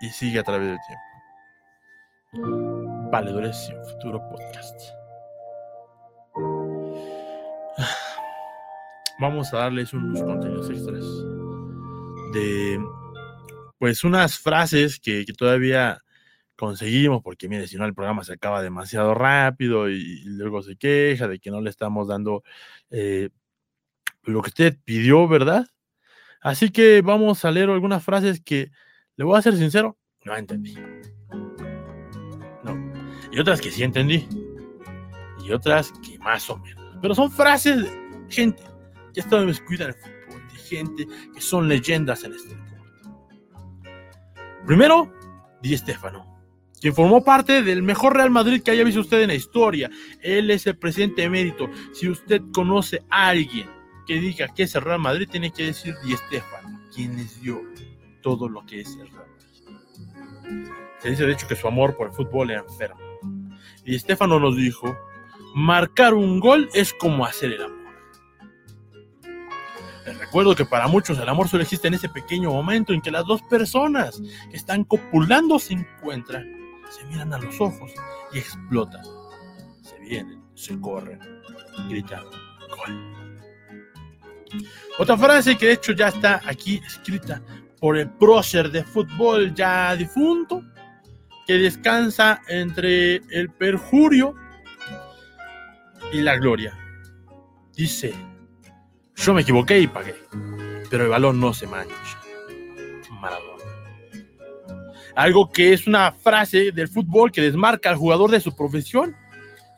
y 0.00 0.08
sigue 0.08 0.38
a 0.38 0.44
través 0.44 0.68
del 0.68 0.78
tiempo. 0.86 1.02
Valedores 3.10 3.70
y 3.70 3.74
futuro 3.90 4.20
podcast. 4.28 4.80
Vamos 9.20 9.52
a 9.52 9.58
darles 9.58 9.92
unos 9.92 10.22
contenidos 10.22 10.70
extras 10.70 11.04
de 12.32 12.78
pues 13.78 14.04
unas 14.04 14.38
frases 14.38 14.98
que, 14.98 15.24
todavía 15.36 16.02
conseguimos, 16.56 17.22
porque 17.22 17.48
mire, 17.48 17.68
si 17.68 17.76
no 17.76 17.84
el 17.84 17.94
programa 17.94 18.24
se 18.24 18.32
acaba 18.32 18.62
demasiado 18.62 19.14
rápido 19.14 19.88
y, 19.88 20.24
luego 20.24 20.62
se 20.62 20.76
queja 20.76 21.28
de 21.28 21.38
que 21.38 21.50
no 21.50 21.60
le 21.60 21.70
estamos 21.70 22.08
dando 22.08 22.42
eh, 22.90 23.30
lo 24.24 24.42
que 24.42 24.48
usted 24.48 24.76
pidió, 24.84 25.28
¿verdad? 25.28 25.66
Así 26.40 26.70
que 26.70 27.00
vamos 27.02 27.44
a 27.44 27.50
leer 27.50 27.70
algunas 27.70 28.02
frases 28.02 28.40
que, 28.40 28.70
le 29.16 29.24
voy 29.24 29.38
a 29.38 29.42
ser 29.42 29.56
sincero, 29.56 29.96
no 30.24 30.36
entendí. 30.36 30.74
No. 32.64 32.92
Y 33.32 33.40
otras 33.40 33.60
que 33.60 33.70
sí 33.70 33.82
entendí. 33.82 34.28
Y 35.44 35.52
otras 35.52 35.92
que 36.06 36.18
más 36.18 36.48
o 36.50 36.56
menos. 36.56 36.96
Pero 37.00 37.14
son 37.14 37.30
frases 37.30 37.82
de 37.82 37.90
gente 38.28 38.62
que 39.12 39.20
está 39.20 39.40
descuida 39.42 39.86
el 39.86 39.94
fútbol, 39.94 40.42
de 40.52 40.58
gente 40.58 41.06
que 41.34 41.40
son 41.40 41.68
leyendas 41.68 42.22
en 42.24 42.34
este 42.34 42.67
Primero, 44.66 45.12
Di 45.62 45.76
Stefano, 45.76 46.38
quien 46.80 46.94
formó 46.94 47.24
parte 47.24 47.62
del 47.62 47.82
mejor 47.82 48.16
Real 48.16 48.30
Madrid 48.30 48.62
que 48.62 48.70
haya 48.70 48.84
visto 48.84 49.00
usted 49.00 49.22
en 49.22 49.28
la 49.28 49.34
historia. 49.34 49.90
Él 50.20 50.50
es 50.50 50.66
el 50.66 50.76
presidente 50.76 51.24
emérito. 51.24 51.68
Si 51.92 52.08
usted 52.08 52.42
conoce 52.52 53.02
a 53.10 53.28
alguien 53.28 53.68
que 54.06 54.20
diga 54.20 54.48
que 54.54 54.64
es 54.64 54.74
el 54.74 54.82
Real 54.82 55.00
Madrid, 55.00 55.28
tiene 55.30 55.52
que 55.52 55.66
decir 55.66 55.94
Di 56.04 56.16
Stefano, 56.16 56.80
quien 56.94 57.16
les 57.16 57.40
dio 57.40 57.60
todo 58.22 58.48
lo 58.48 58.64
que 58.66 58.80
es 58.80 58.88
el 58.96 59.08
Real 59.10 59.26
Madrid. 59.28 60.78
Se 61.00 61.10
dice 61.10 61.26
de 61.26 61.32
hecho 61.32 61.46
que 61.46 61.56
su 61.56 61.66
amor 61.66 61.96
por 61.96 62.08
el 62.08 62.12
fútbol 62.12 62.50
era 62.50 62.60
enfermo. 62.60 63.00
Y 63.84 63.98
Stefano 63.98 64.38
nos 64.38 64.56
dijo, 64.56 64.96
marcar 65.54 66.14
un 66.14 66.40
gol 66.40 66.68
es 66.74 66.92
como 66.92 67.24
hacer 67.24 67.52
el 67.52 67.62
amor. 67.62 67.77
Recuerdo 70.18 70.54
que 70.54 70.64
para 70.64 70.88
muchos 70.88 71.18
el 71.18 71.28
amor 71.28 71.48
solo 71.48 71.62
existe 71.62 71.88
en 71.88 71.94
ese 71.94 72.08
pequeño 72.08 72.52
momento 72.52 72.92
en 72.92 73.00
que 73.00 73.10
las 73.10 73.24
dos 73.24 73.42
personas 73.42 74.20
que 74.50 74.56
están 74.56 74.84
copulando 74.84 75.58
se 75.58 75.74
encuentran, 75.74 76.44
se 76.90 77.04
miran 77.06 77.32
a 77.32 77.38
los 77.38 77.60
ojos 77.60 77.92
y 78.32 78.38
explotan. 78.38 79.04
Se 79.82 79.98
vienen, 80.00 80.42
se 80.54 80.78
corren, 80.80 81.20
gritan 81.88 82.24
gol. 82.24 83.18
Otra 84.98 85.16
frase 85.16 85.56
que 85.56 85.66
de 85.66 85.72
hecho 85.72 85.92
ya 85.92 86.08
está 86.08 86.40
aquí 86.46 86.80
escrita 86.86 87.40
por 87.80 87.96
el 87.96 88.10
prócer 88.10 88.70
de 88.70 88.82
fútbol 88.82 89.54
ya 89.54 89.94
difunto, 89.94 90.62
que 91.46 91.54
descansa 91.54 92.42
entre 92.48 93.16
el 93.30 93.50
perjurio 93.50 94.34
y 96.12 96.20
la 96.20 96.36
gloria. 96.36 96.76
Dice, 97.74 98.12
yo 99.18 99.34
me 99.34 99.42
equivoqué 99.42 99.80
y 99.80 99.86
pagué. 99.86 100.14
Pero 100.90 101.04
el 101.04 101.10
balón 101.10 101.40
no 101.40 101.52
se 101.52 101.66
mancha. 101.66 101.94
Maradona. 103.20 103.64
Algo 105.16 105.50
que 105.50 105.72
es 105.72 105.86
una 105.86 106.12
frase 106.12 106.70
del 106.72 106.88
fútbol 106.88 107.32
que 107.32 107.42
desmarca 107.42 107.90
al 107.90 107.96
jugador 107.96 108.30
de 108.30 108.40
su 108.40 108.54
profesión. 108.54 109.16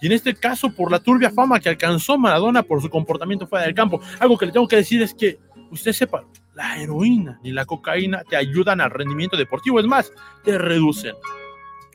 Y 0.00 0.06
en 0.06 0.12
este 0.12 0.34
caso, 0.34 0.74
por 0.74 0.90
la 0.90 1.00
turbia 1.00 1.30
fama 1.30 1.60
que 1.60 1.68
alcanzó 1.68 2.18
Maradona 2.18 2.62
por 2.62 2.80
su 2.80 2.90
comportamiento 2.90 3.46
fuera 3.46 3.64
del 3.64 3.74
campo. 3.74 4.00
Algo 4.18 4.36
que 4.38 4.46
le 4.46 4.52
tengo 4.52 4.68
que 4.68 4.76
decir 4.76 5.02
es 5.02 5.14
que 5.14 5.38
usted 5.70 5.92
sepa, 5.92 6.24
la 6.54 6.80
heroína 6.80 7.38
ni 7.42 7.52
la 7.52 7.64
cocaína 7.64 8.22
te 8.28 8.36
ayudan 8.36 8.80
al 8.80 8.90
rendimiento 8.90 9.36
deportivo. 9.36 9.80
Es 9.80 9.86
más, 9.86 10.12
te 10.44 10.58
reducen. 10.58 11.14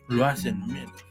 Lo 0.08 0.26
hacen 0.26 0.66
menos. 0.68 1.06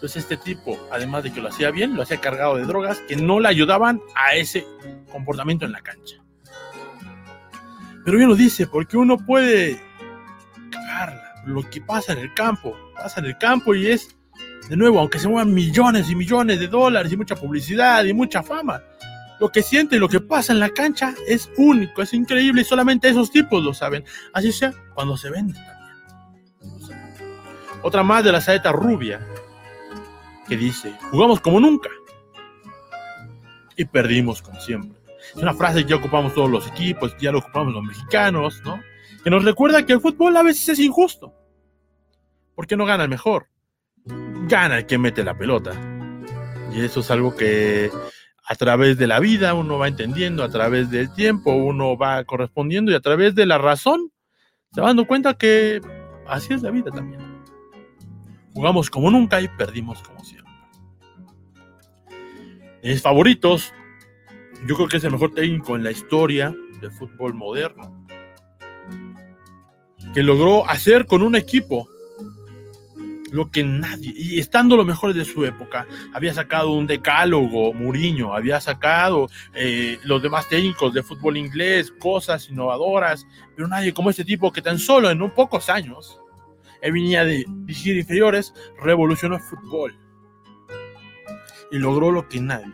Entonces 0.00 0.22
este 0.22 0.38
tipo, 0.38 0.78
además 0.90 1.24
de 1.24 1.30
que 1.30 1.42
lo 1.42 1.48
hacía 1.50 1.70
bien, 1.70 1.94
lo 1.94 2.00
hacía 2.00 2.22
cargado 2.22 2.56
de 2.56 2.64
drogas 2.64 3.00
que 3.00 3.16
no 3.16 3.38
le 3.38 3.48
ayudaban 3.48 4.00
a 4.16 4.34
ese 4.34 4.66
comportamiento 5.12 5.66
en 5.66 5.72
la 5.72 5.82
cancha. 5.82 6.16
Pero 8.02 8.16
bien 8.16 8.30
lo 8.30 8.34
dice, 8.34 8.66
porque 8.66 8.96
uno 8.96 9.18
puede 9.18 9.78
cagarla. 10.70 11.34
Lo 11.44 11.68
que 11.68 11.82
pasa 11.82 12.14
en 12.14 12.20
el 12.20 12.32
campo, 12.32 12.74
pasa 12.94 13.20
en 13.20 13.26
el 13.26 13.36
campo 13.36 13.74
y 13.74 13.88
es, 13.88 14.16
de 14.70 14.76
nuevo, 14.78 15.00
aunque 15.00 15.18
se 15.18 15.28
muevan 15.28 15.52
millones 15.52 16.08
y 16.08 16.14
millones 16.14 16.58
de 16.60 16.68
dólares 16.68 17.12
y 17.12 17.18
mucha 17.18 17.36
publicidad 17.36 18.02
y 18.04 18.14
mucha 18.14 18.42
fama, 18.42 18.82
lo 19.38 19.52
que 19.52 19.60
siente 19.60 19.96
y 19.96 19.98
lo 19.98 20.08
que 20.08 20.20
pasa 20.20 20.54
en 20.54 20.60
la 20.60 20.70
cancha 20.70 21.14
es 21.28 21.50
único, 21.58 22.00
es 22.00 22.14
increíble 22.14 22.62
y 22.62 22.64
solamente 22.64 23.10
esos 23.10 23.30
tipos 23.30 23.62
lo 23.62 23.74
saben. 23.74 24.02
Así 24.32 24.50
sea 24.50 24.72
cuando 24.94 25.18
se 25.18 25.28
vende 25.28 25.52
también. 25.52 25.78
Otra 27.82 28.02
más 28.02 28.24
de 28.24 28.32
la 28.32 28.40
saeta 28.40 28.72
rubia 28.72 29.20
que 30.50 30.56
dice, 30.56 30.92
jugamos 31.12 31.38
como 31.38 31.60
nunca 31.60 31.88
y 33.76 33.84
perdimos 33.84 34.42
como 34.42 34.60
siempre. 34.60 35.00
Es 35.32 35.40
una 35.40 35.54
frase 35.54 35.84
que 35.84 35.90
ya 35.90 35.96
ocupamos 35.96 36.34
todos 36.34 36.50
los 36.50 36.66
equipos, 36.66 37.16
ya 37.20 37.30
lo 37.30 37.38
ocupamos 37.38 37.72
los 37.72 37.84
mexicanos, 37.84 38.60
¿no? 38.64 38.80
Que 39.22 39.30
nos 39.30 39.44
recuerda 39.44 39.86
que 39.86 39.92
el 39.92 40.00
fútbol 40.00 40.36
a 40.36 40.42
veces 40.42 40.70
es 40.70 40.80
injusto. 40.80 41.32
Porque 42.56 42.76
no 42.76 42.84
gana 42.84 43.04
el 43.04 43.10
mejor, 43.10 43.46
gana 44.48 44.78
el 44.78 44.86
que 44.86 44.98
mete 44.98 45.22
la 45.22 45.38
pelota. 45.38 45.70
Y 46.74 46.80
eso 46.80 46.98
es 46.98 47.10
algo 47.12 47.36
que 47.36 47.92
a 48.44 48.54
través 48.56 48.98
de 48.98 49.06
la 49.06 49.20
vida 49.20 49.54
uno 49.54 49.78
va 49.78 49.86
entendiendo, 49.86 50.42
a 50.42 50.48
través 50.48 50.90
del 50.90 51.14
tiempo 51.14 51.52
uno 51.52 51.96
va 51.96 52.24
correspondiendo 52.24 52.90
y 52.90 52.96
a 52.96 53.00
través 53.00 53.36
de 53.36 53.46
la 53.46 53.58
razón 53.58 54.10
se 54.72 54.80
va 54.80 54.88
dando 54.88 55.06
cuenta 55.06 55.34
que 55.34 55.80
así 56.26 56.54
es 56.54 56.62
la 56.62 56.72
vida 56.72 56.90
también. 56.90 57.20
Jugamos 58.52 58.90
como 58.90 59.12
nunca 59.12 59.40
y 59.40 59.46
perdimos 59.46 60.02
como 60.02 60.24
siempre 60.24 60.39
mis 62.82 63.02
favoritos, 63.02 63.72
yo 64.66 64.74
creo 64.76 64.88
que 64.88 64.96
es 64.98 65.04
el 65.04 65.12
mejor 65.12 65.34
técnico 65.34 65.76
en 65.76 65.84
la 65.84 65.90
historia 65.90 66.54
del 66.80 66.90
fútbol 66.92 67.34
moderno. 67.34 67.96
que 70.14 70.24
logró 70.24 70.68
hacer 70.68 71.06
con 71.06 71.22
un 71.22 71.36
equipo 71.36 71.88
lo 73.30 73.48
que 73.48 73.62
nadie, 73.62 74.12
y 74.16 74.40
estando 74.40 74.76
lo 74.76 74.84
mejor 74.84 75.14
de 75.14 75.24
su 75.24 75.44
época, 75.44 75.86
había 76.12 76.34
sacado 76.34 76.72
un 76.72 76.88
decálogo, 76.88 77.72
Muriño, 77.72 78.34
había 78.34 78.60
sacado 78.60 79.28
eh, 79.54 80.00
los 80.02 80.20
demás 80.20 80.48
técnicos 80.48 80.92
de 80.94 81.04
fútbol 81.04 81.36
inglés, 81.36 81.92
cosas 82.00 82.50
innovadoras, 82.50 83.24
pero 83.54 83.68
nadie 83.68 83.94
como 83.94 84.10
este 84.10 84.24
tipo 84.24 84.50
que 84.50 84.62
tan 84.62 84.80
solo 84.80 85.10
en 85.10 85.22
un 85.22 85.30
pocos 85.30 85.70
años, 85.70 86.18
él 86.82 86.90
venía 86.90 87.24
de 87.24 87.44
dirigir 87.48 87.98
inferiores, 87.98 88.52
revolucionó 88.82 89.36
el 89.36 89.42
fútbol 89.42 89.96
y 91.70 91.78
logró 91.78 92.10
lo 92.10 92.28
que 92.28 92.40
nadie. 92.40 92.72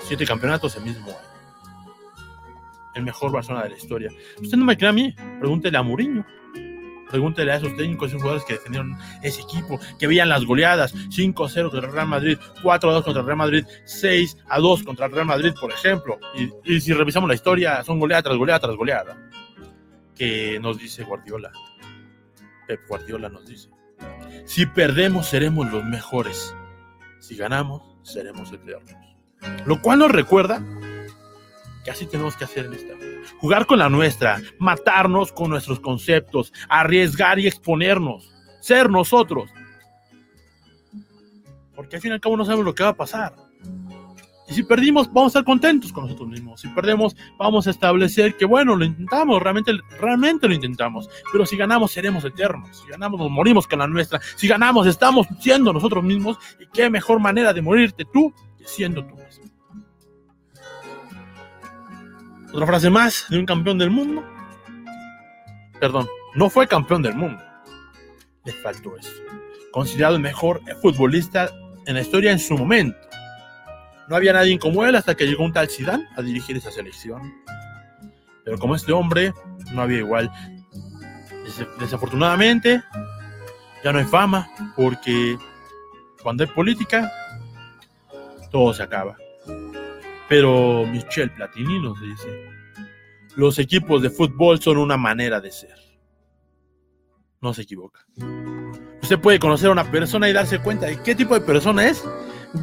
Siete 0.00 0.26
campeonatos 0.26 0.76
el 0.76 0.84
mismo 0.84 1.08
año. 1.08 1.18
El 2.94 3.04
mejor 3.04 3.32
Barcelona 3.32 3.64
de 3.64 3.70
la 3.70 3.76
historia. 3.76 4.10
Usted 4.40 4.58
no 4.58 4.64
me 4.64 4.76
cree 4.76 4.90
a 4.90 4.92
mí, 4.92 5.14
pregúntele 5.38 5.78
a 5.78 5.82
Mourinho. 5.82 6.26
Pregúntele 7.08 7.50
a 7.52 7.56
esos 7.56 7.76
técnicos, 7.76 8.08
esos 8.08 8.22
jugadores 8.22 8.44
que 8.44 8.54
defendieron 8.54 8.96
ese 9.22 9.42
equipo, 9.42 9.80
que 9.98 10.06
veían 10.06 10.28
las 10.28 10.44
goleadas 10.44 10.94
5-0 10.94 11.34
contra 11.70 11.88
el 11.88 11.92
Real 11.92 12.06
Madrid, 12.06 12.38
4-2 12.62 13.02
contra 13.02 13.20
el 13.20 13.26
Real 13.26 13.36
Madrid, 13.36 13.64
6-2 13.84 14.84
contra 14.84 15.06
el 15.06 15.12
Real 15.12 15.26
Madrid, 15.26 15.52
por 15.60 15.72
ejemplo. 15.72 16.20
Y, 16.36 16.50
y, 16.64 16.80
si 16.80 16.92
revisamos 16.92 17.28
la 17.28 17.34
historia, 17.34 17.82
son 17.82 17.98
goleada 17.98 18.22
tras 18.22 18.36
goleada 18.36 18.60
tras 18.60 18.76
goleada. 18.76 19.30
Que 20.14 20.60
nos 20.60 20.78
dice 20.78 21.02
Guardiola. 21.02 21.50
Pep 22.68 22.80
Guardiola 22.88 23.28
nos 23.28 23.44
dice. 23.46 23.70
Si 24.44 24.66
perdemos, 24.66 25.26
seremos 25.26 25.70
los 25.72 25.84
mejores. 25.84 26.54
Si 27.20 27.36
ganamos, 27.36 27.82
seremos 28.02 28.52
eternos. 28.52 28.90
Lo 29.66 29.80
cual 29.80 30.00
nos 30.00 30.10
recuerda 30.10 30.62
que 31.84 31.90
así 31.90 32.06
tenemos 32.06 32.36
que 32.36 32.44
hacer 32.44 32.66
en 32.66 32.74
esta 32.74 32.94
vida. 32.94 33.20
Jugar 33.38 33.66
con 33.66 33.78
la 33.78 33.88
nuestra, 33.88 34.40
matarnos 34.58 35.32
con 35.32 35.50
nuestros 35.50 35.80
conceptos, 35.80 36.52
arriesgar 36.68 37.38
y 37.38 37.46
exponernos, 37.46 38.30
ser 38.60 38.90
nosotros. 38.90 39.50
Porque 41.74 41.96
al 41.96 42.02
fin 42.02 42.10
y 42.10 42.14
al 42.14 42.20
cabo 42.20 42.36
no 42.36 42.44
sabemos 42.44 42.64
lo 42.64 42.74
que 42.74 42.82
va 42.82 42.90
a 42.90 42.96
pasar. 42.96 43.34
Y 44.50 44.54
si 44.54 44.62
perdimos, 44.64 45.06
vamos 45.12 45.26
a 45.26 45.38
estar 45.38 45.44
contentos 45.44 45.92
con 45.92 46.04
nosotros 46.04 46.28
mismos. 46.28 46.60
Si 46.60 46.68
perdemos, 46.68 47.14
vamos 47.38 47.68
a 47.68 47.70
establecer 47.70 48.36
que, 48.36 48.44
bueno, 48.44 48.74
lo 48.74 48.84
intentamos, 48.84 49.40
realmente, 49.40 49.72
realmente 50.00 50.48
lo 50.48 50.54
intentamos. 50.54 51.08
Pero 51.30 51.46
si 51.46 51.56
ganamos, 51.56 51.92
seremos 51.92 52.24
eternos. 52.24 52.78
Si 52.78 52.88
ganamos, 52.88 53.20
nos 53.20 53.30
morimos 53.30 53.68
con 53.68 53.78
la 53.78 53.86
nuestra. 53.86 54.20
Si 54.34 54.48
ganamos, 54.48 54.88
estamos 54.88 55.28
siendo 55.38 55.72
nosotros 55.72 56.02
mismos. 56.02 56.36
Y 56.58 56.66
qué 56.66 56.90
mejor 56.90 57.20
manera 57.20 57.52
de 57.52 57.62
morirte 57.62 58.04
tú 58.12 58.34
que 58.58 58.64
siendo 58.66 59.04
tú 59.04 59.14
mismo. 59.14 59.44
Otra 62.52 62.66
frase 62.66 62.90
más 62.90 63.26
de 63.30 63.38
un 63.38 63.46
campeón 63.46 63.78
del 63.78 63.90
mundo. 63.90 64.24
Perdón, 65.78 66.08
no 66.34 66.50
fue 66.50 66.66
campeón 66.66 67.02
del 67.02 67.14
mundo. 67.14 67.40
Le 68.44 68.52
faltó 68.52 68.96
eso. 68.96 69.12
Considerado 69.70 70.16
el 70.16 70.22
mejor 70.22 70.60
futbolista 70.82 71.48
en 71.86 71.94
la 71.94 72.00
historia 72.00 72.32
en 72.32 72.40
su 72.40 72.58
momento. 72.58 73.09
No 74.10 74.16
había 74.16 74.32
nadie 74.32 74.58
como 74.58 74.84
él 74.84 74.96
hasta 74.96 75.14
que 75.14 75.24
llegó 75.24 75.44
un 75.44 75.52
tal 75.52 75.70
Zidane 75.70 76.08
a 76.16 76.22
dirigir 76.22 76.56
esa 76.56 76.72
selección. 76.72 77.32
Pero 78.44 78.58
como 78.58 78.74
este 78.74 78.92
hombre, 78.92 79.32
no 79.72 79.82
había 79.82 79.98
igual. 79.98 80.28
Desafortunadamente, 81.78 82.82
ya 83.84 83.92
no 83.92 84.00
hay 84.00 84.04
fama, 84.04 84.50
porque 84.74 85.38
cuando 86.24 86.42
hay 86.42 86.50
política, 86.50 87.08
todo 88.50 88.74
se 88.74 88.82
acaba. 88.82 89.16
Pero 90.28 90.84
Michel 90.88 91.30
Platini 91.30 91.78
nos 91.78 92.00
dice, 92.00 92.50
los 93.36 93.60
equipos 93.60 94.02
de 94.02 94.10
fútbol 94.10 94.60
son 94.60 94.78
una 94.78 94.96
manera 94.96 95.40
de 95.40 95.52
ser. 95.52 95.76
No 97.40 97.54
se 97.54 97.62
equivoca. 97.62 98.04
Usted 99.02 99.20
puede 99.20 99.38
conocer 99.38 99.68
a 99.68 99.72
una 99.72 99.88
persona 99.88 100.28
y 100.28 100.32
darse 100.32 100.58
cuenta 100.58 100.86
de 100.86 101.00
qué 101.00 101.14
tipo 101.14 101.34
de 101.34 101.42
persona 101.42 101.86
es 101.86 102.04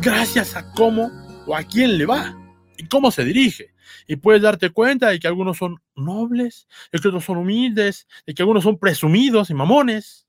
gracias 0.01 0.53
a 0.57 0.73
cómo 0.73 1.26
o 1.47 1.55
a 1.55 1.63
quién 1.63 1.97
le 1.97 2.05
va 2.05 2.38
y 2.77 2.86
cómo 2.88 3.10
se 3.10 3.23
dirige. 3.23 3.73
Y 4.05 4.17
puedes 4.17 4.41
darte 4.41 4.69
cuenta 4.69 5.10
de 5.10 5.19
que 5.19 5.27
algunos 5.27 5.57
son 5.57 5.81
nobles, 5.95 6.67
de 6.91 6.99
que 6.99 7.07
otros 7.07 7.25
son 7.25 7.38
humildes, 7.38 8.07
de 8.25 8.33
que 8.33 8.43
algunos 8.43 8.63
son 8.63 8.77
presumidos 8.77 9.49
y 9.49 9.53
mamones. 9.53 10.27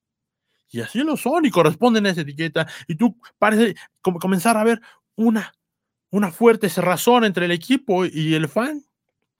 Y 0.71 0.81
así 0.81 1.01
lo 1.01 1.17
son 1.17 1.45
y 1.45 1.51
corresponden 1.51 2.07
a 2.07 2.11
esa 2.11 2.23
etiqueta. 2.23 2.67
Y 2.87 2.95
tú 2.95 3.19
parece 3.39 3.75
comenzar 4.01 4.57
a 4.57 4.65
ver 4.65 4.81
una, 5.17 5.55
una 6.11 6.31
fuerte 6.31 6.69
cerrazón 6.69 7.25
entre 7.25 7.47
el 7.47 7.53
equipo 7.53 8.07
y 8.07 8.35
el 8.35 8.49
fan, 8.49 8.85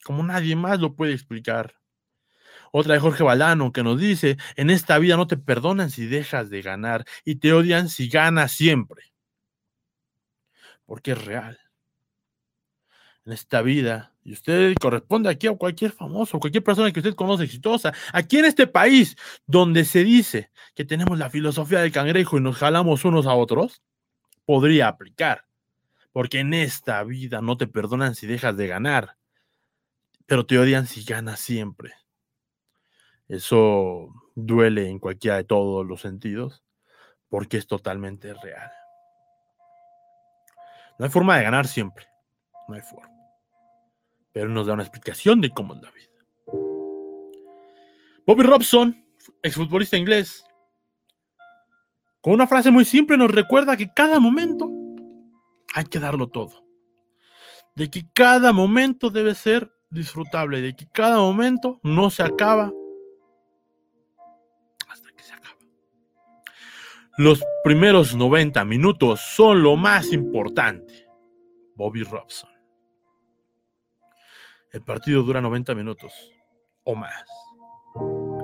como 0.05 0.23
nadie 0.23 0.57
más 0.57 0.81
lo 0.81 0.95
puede 0.95 1.13
explicar. 1.13 1.77
Otra 2.71 2.95
de 2.95 3.01
Jorge 3.01 3.23
Balano 3.23 3.73
que 3.73 3.83
nos 3.83 3.99
dice, 3.99 4.37
en 4.57 4.69
esta 4.69 4.99
vida 4.99 5.17
no 5.17 5.27
te 5.27 5.39
perdonan 5.39 5.91
si 5.91 6.07
dejas 6.07 6.51
de 6.51 6.61
ganar 6.61 7.07
y 7.25 7.37
te 7.37 7.53
odian 7.53 7.89
si 7.89 8.09
ganas 8.09 8.53
siempre. 8.53 9.05
Porque 10.85 11.13
es 11.13 11.25
real 11.25 11.59
en 13.29 13.35
esta 13.35 13.61
vida, 13.61 14.15
y 14.25 14.33
usted 14.33 14.75
corresponde 14.81 15.29
aquí 15.29 15.49
a 15.49 15.55
cualquier 15.55 15.93
famoso, 15.93 16.41
cualquier 16.41 16.65
persona 16.65 16.91
que 16.91 17.01
usted 17.01 17.15
conoce 17.15 17.45
exitosa, 17.45 17.93
aquí 18.15 18.39
en 18.39 18.47
este 18.47 18.67
país 18.67 19.17
donde 19.47 19.85
se 19.85 20.03
dice 20.03 20.51
que 20.75 20.87
tenemos 20.87 21.19
la 21.19 21.29
filosofía 21.29 21.81
del 21.81 21.93
cangrejo 21.93 22.39
y 22.39 22.41
nos 22.41 22.57
jalamos 22.57 23.05
unos 23.05 23.27
a 23.27 23.35
otros, 23.35 23.83
podría 24.47 24.89
aplicar. 24.89 25.45
Porque 26.11 26.41
en 26.41 26.55
esta 26.55 27.05
vida 27.05 27.43
no 27.43 27.59
te 27.59 27.67
perdonan 27.67 28.15
si 28.15 28.27
dejas 28.27 28.57
de 28.57 28.67
ganar, 28.67 29.19
pero 30.25 30.47
te 30.47 30.59
odian 30.59 30.87
si 30.87 31.05
ganas 31.05 31.39
siempre. 31.39 31.93
Eso 33.29 34.09
duele 34.35 34.89
en 34.89 35.01
cualquiera 35.01 35.37
de 35.37 35.45
todos 35.45 35.87
los 35.87 36.01
sentidos, 36.01 36.65
porque 37.29 37.59
es 37.59 37.67
totalmente 37.67 38.33
real. 38.33 38.73
No 40.99 41.05
hay 41.05 41.11
forma 41.11 41.37
de 41.37 41.43
ganar 41.43 41.67
siempre. 41.67 42.07
No 42.69 42.75
hay 42.75 42.81
forma 42.81 43.18
pero 44.33 44.49
nos 44.49 44.67
da 44.67 44.75
una 44.75 44.83
explicación 44.83 45.41
de 45.41 45.51
cómo 45.51 45.75
es 45.75 45.81
vida. 45.81 46.09
Bobby 48.27 48.43
Robson, 48.43 49.05
exfutbolista 49.43 49.97
inglés, 49.97 50.45
con 52.21 52.35
una 52.35 52.47
frase 52.47 52.71
muy 52.71 52.85
simple 52.85 53.17
nos 53.17 53.31
recuerda 53.31 53.77
que 53.77 53.93
cada 53.93 54.21
momento 54.21 54.71
hay 55.75 55.85
que 55.85 55.99
darlo 55.99 56.29
todo. 56.29 56.65
De 57.75 57.91
que 57.91 58.07
cada 58.13 58.53
momento 58.53 59.11
debe 59.11 59.35
ser 59.35 59.73
disfrutable, 59.89 60.61
de 60.61 60.75
que 60.75 60.89
cada 60.89 61.19
momento 61.19 61.81
no 61.83 62.11
se 62.11 62.23
acaba 62.23 62.73
hasta 64.89 65.13
que 65.13 65.23
se 65.23 65.33
acaba. 65.33 65.57
Los 67.17 67.43
primeros 67.63 68.17
90 68.17 68.65
minutos 68.65 69.21
son 69.21 69.63
lo 69.63 69.77
más 69.77 70.13
importante. 70.13 71.09
Bobby 71.77 72.03
Robson. 72.03 72.58
El 74.79 74.85
partido 74.85 75.25
dura 75.25 75.41
90 75.41 75.75
minutos 75.75 76.13
o 76.85 76.95
más. 76.95 77.25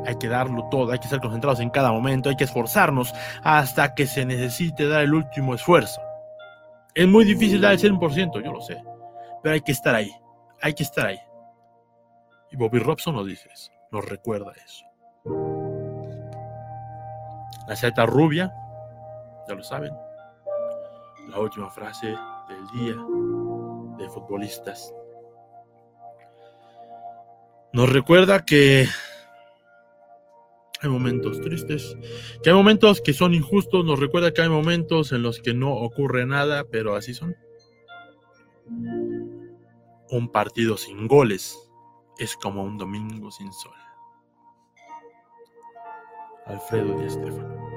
Hay 0.05 0.17
que 0.19 0.27
darlo 0.27 0.69
todo, 0.69 0.91
hay 0.91 0.99
que 0.99 1.05
estar 1.05 1.21
concentrados 1.21 1.61
en 1.61 1.71
cada 1.71 1.93
momento, 1.93 2.29
hay 2.29 2.35
que 2.35 2.43
esforzarnos 2.43 3.15
hasta 3.45 3.95
que 3.95 4.09
se 4.09 4.25
necesite 4.25 4.89
dar 4.89 5.03
el 5.03 5.15
último 5.15 5.55
esfuerzo. 5.55 6.01
Es 6.93 7.07
muy 7.07 7.25
difícil 7.25 7.61
dar 7.61 7.75
el 7.75 7.79
100%, 7.79 8.43
yo 8.43 8.53
lo 8.53 8.61
sé, 8.61 8.83
pero 9.45 9.55
hay 9.55 9.61
que 9.61 9.71
estar 9.71 9.95
ahí, 9.95 10.11
hay 10.61 10.75
que 10.75 10.83
estar 10.83 11.07
ahí. 11.07 11.21
Y 12.51 12.57
Bobby 12.57 12.81
Robson 12.81 13.15
nos 13.15 13.29
dice 13.29 13.49
eso, 13.55 13.71
nos 13.93 14.05
recuerda 14.05 14.51
eso. 14.55 14.85
La 17.69 17.77
seta 17.77 18.07
rubia, 18.07 18.53
ya 19.47 19.55
lo 19.55 19.63
saben, 19.63 19.93
la 21.29 21.39
última 21.39 21.71
frase 21.71 22.09
del 22.09 22.67
día 22.73 22.97
de 23.99 24.11
futbolistas 24.11 24.93
nos 27.75 27.93
recuerda 27.93 28.45
que 28.45 28.87
hay 30.81 30.89
momentos 30.89 31.41
tristes, 31.41 31.97
que 32.43 32.51
hay 32.51 32.57
momentos 32.57 33.01
que 33.01 33.13
son 33.13 33.35
injustos, 33.35 33.85
nos 33.85 33.99
recuerda 33.99 34.33
que 34.33 34.43
hay 34.43 34.49
momentos 34.49 35.11
en 35.11 35.23
los 35.23 35.41
que 35.41 35.55
no 35.55 35.75
ocurre 35.75 36.25
nada, 36.25 36.65
pero 36.71 36.95
así 36.95 37.15
son. 37.15 37.35
Un 40.09 40.31
partido 40.31 40.77
sin 40.77 41.09
goles 41.09 41.59
es 42.19 42.37
como 42.37 42.63
un 42.63 42.79
domingo 42.79 43.33
sin 43.33 43.53
sol. 43.53 43.75
Alfredo 46.47 47.01
Di 47.01 47.11
Stefano. 47.11 47.74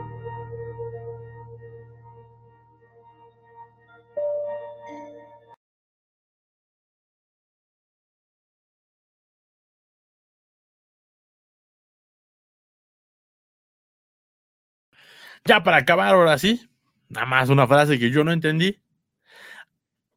Ya 15.48 15.64
para 15.64 15.78
acabar, 15.78 16.14
ahora 16.14 16.38
sí, 16.38 16.70
nada 17.08 17.26
más 17.26 17.50
una 17.50 17.68
frase 17.68 17.98
que 17.98 18.12
yo 18.12 18.24
no 18.26 18.34
entendí. 18.34 18.82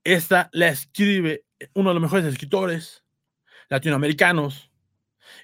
Esta 0.05 0.49
la 0.53 0.69
escribe 0.69 1.45
uno 1.75 1.91
de 1.91 1.95
los 1.95 2.03
mejores 2.03 2.27
escritores 2.27 3.05
latinoamericanos 3.69 4.71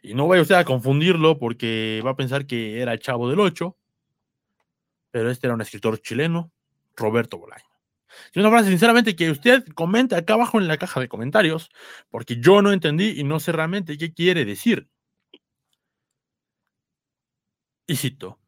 Y 0.03 0.15
no 0.15 0.29
vaya 0.29 0.43
usted 0.43 0.57
a 0.57 0.65
confundirlo 0.65 1.39
porque 1.39 2.03
va 2.07 2.13
a 2.13 2.17
pensar 2.17 2.47
que 2.47 2.81
era 2.83 2.93
el 2.95 3.01
chavo 3.01 3.31
del 3.31 3.41
8, 3.41 3.77
pero 5.11 5.31
este 5.31 5.47
era 5.47 5.55
un 5.55 5.61
escritor 5.61 6.01
chileno, 6.01 6.53
Roberto 6.97 7.39
Bolaño. 7.39 7.65
Y 8.35 8.41
una 8.41 8.51
frase, 8.51 8.71
sinceramente, 8.71 9.17
que 9.17 9.31
usted 9.31 9.65
comente 9.75 10.17
acá 10.17 10.35
abajo 10.35 10.61
en 10.61 10.69
la 10.69 10.79
caja 10.79 11.01
de 11.01 11.09
comentarios, 11.09 11.71
porque 12.11 12.39
yo 12.41 12.63
no 12.63 12.73
entendí 12.73 13.21
y 13.21 13.25
no 13.25 13.41
sé 13.41 13.53
realmente 13.53 13.99
qué 13.99 14.13
quiere 14.15 14.45
decir. 14.45 14.89
Y 17.89 17.97
cito, 17.97 18.39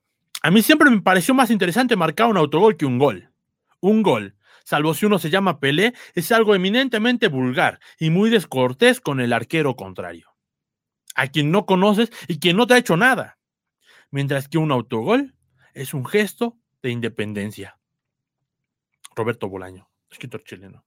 a 0.49 0.51
mí 0.51 0.63
siempre 0.63 0.89
me 0.89 1.03
pareció 1.03 1.35
más 1.35 1.51
interesante 1.51 1.95
marcar 1.95 2.27
un 2.27 2.39
autogol 2.39 2.79
que 2.79 2.87
un 2.87 2.97
gol. 2.99 3.31
Un 3.81 4.03
gol, 4.03 4.35
salvo 4.65 4.95
si 4.95 5.05
uno 5.05 5.19
se 5.19 5.29
llama 5.29 5.61
Pelé, 5.61 5.93
es 6.15 6.33
algo 6.33 6.55
eminentemente 6.55 7.29
vulgar 7.29 7.81
y 7.99 8.09
muy 8.09 8.31
descortés 8.31 9.03
con 9.03 9.21
el 9.21 9.35
arquero 9.35 9.77
contrario, 9.77 10.35
a 11.15 11.27
quien 11.27 11.51
no 11.51 11.67
conoces 11.67 12.11
y 12.29 12.39
quien 12.39 12.57
no 12.57 12.67
te 12.67 12.73
ha 12.73 12.79
hecho 12.79 12.97
nada. 12.97 13.37
Mientras 14.11 14.49
que 14.49 14.57
un 14.57 14.73
autogol 14.73 15.35
es 15.75 15.93
un 15.93 16.07
gesto 16.07 16.57
de 16.81 16.93
independencia. 16.93 17.79
Roberto 19.15 19.51
Bolaño, 19.51 19.91
escritor 20.11 20.45
chileno. 20.45 20.83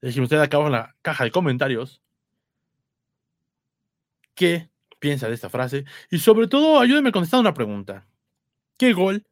Déjeme 0.00 0.22
usted 0.22 0.38
acá 0.38 0.58
en 0.58 0.70
la 0.70 0.94
caja 1.02 1.24
de 1.24 1.32
comentarios 1.32 2.00
qué 4.36 4.70
piensa 5.00 5.26
de 5.26 5.34
esta 5.34 5.50
frase 5.50 5.84
y 6.12 6.20
sobre 6.20 6.46
todo 6.46 6.78
ayúdeme 6.78 7.08
a 7.08 7.12
contestar 7.12 7.40
una 7.40 7.54
pregunta. 7.54 8.06
¿Qué 8.82 8.94
gol 8.94 9.24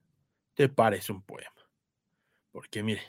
te 0.55 0.69
parece 0.69 1.11
un 1.11 1.23
poema? 1.23 1.51
Porque 2.53 2.85
mire, 2.85 3.03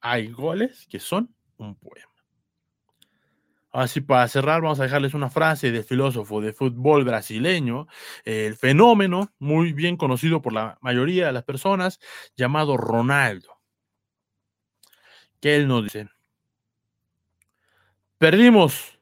hay 0.00 0.28
goles 0.28 0.86
que 0.88 1.00
son 1.00 1.34
un 1.56 1.74
poema. 1.74 2.12
Así 3.72 4.00
para 4.00 4.28
cerrar, 4.28 4.62
vamos 4.62 4.78
a 4.78 4.84
dejarles 4.84 5.14
una 5.14 5.28
frase 5.28 5.72
del 5.72 5.82
filósofo 5.82 6.40
de 6.40 6.52
fútbol 6.52 7.02
brasileño, 7.04 7.88
el 8.24 8.54
fenómeno 8.54 9.34
muy 9.40 9.72
bien 9.72 9.96
conocido 9.96 10.40
por 10.40 10.52
la 10.52 10.78
mayoría 10.82 11.26
de 11.26 11.32
las 11.32 11.42
personas, 11.42 11.98
llamado 12.36 12.76
Ronaldo. 12.76 13.58
Que 15.40 15.56
él 15.56 15.66
nos 15.66 15.82
dice, 15.82 16.08
perdimos 18.18 19.00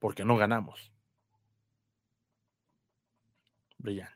porque 0.00 0.24
no 0.24 0.36
ganamos. 0.36 0.92
Brillante. 3.78 4.15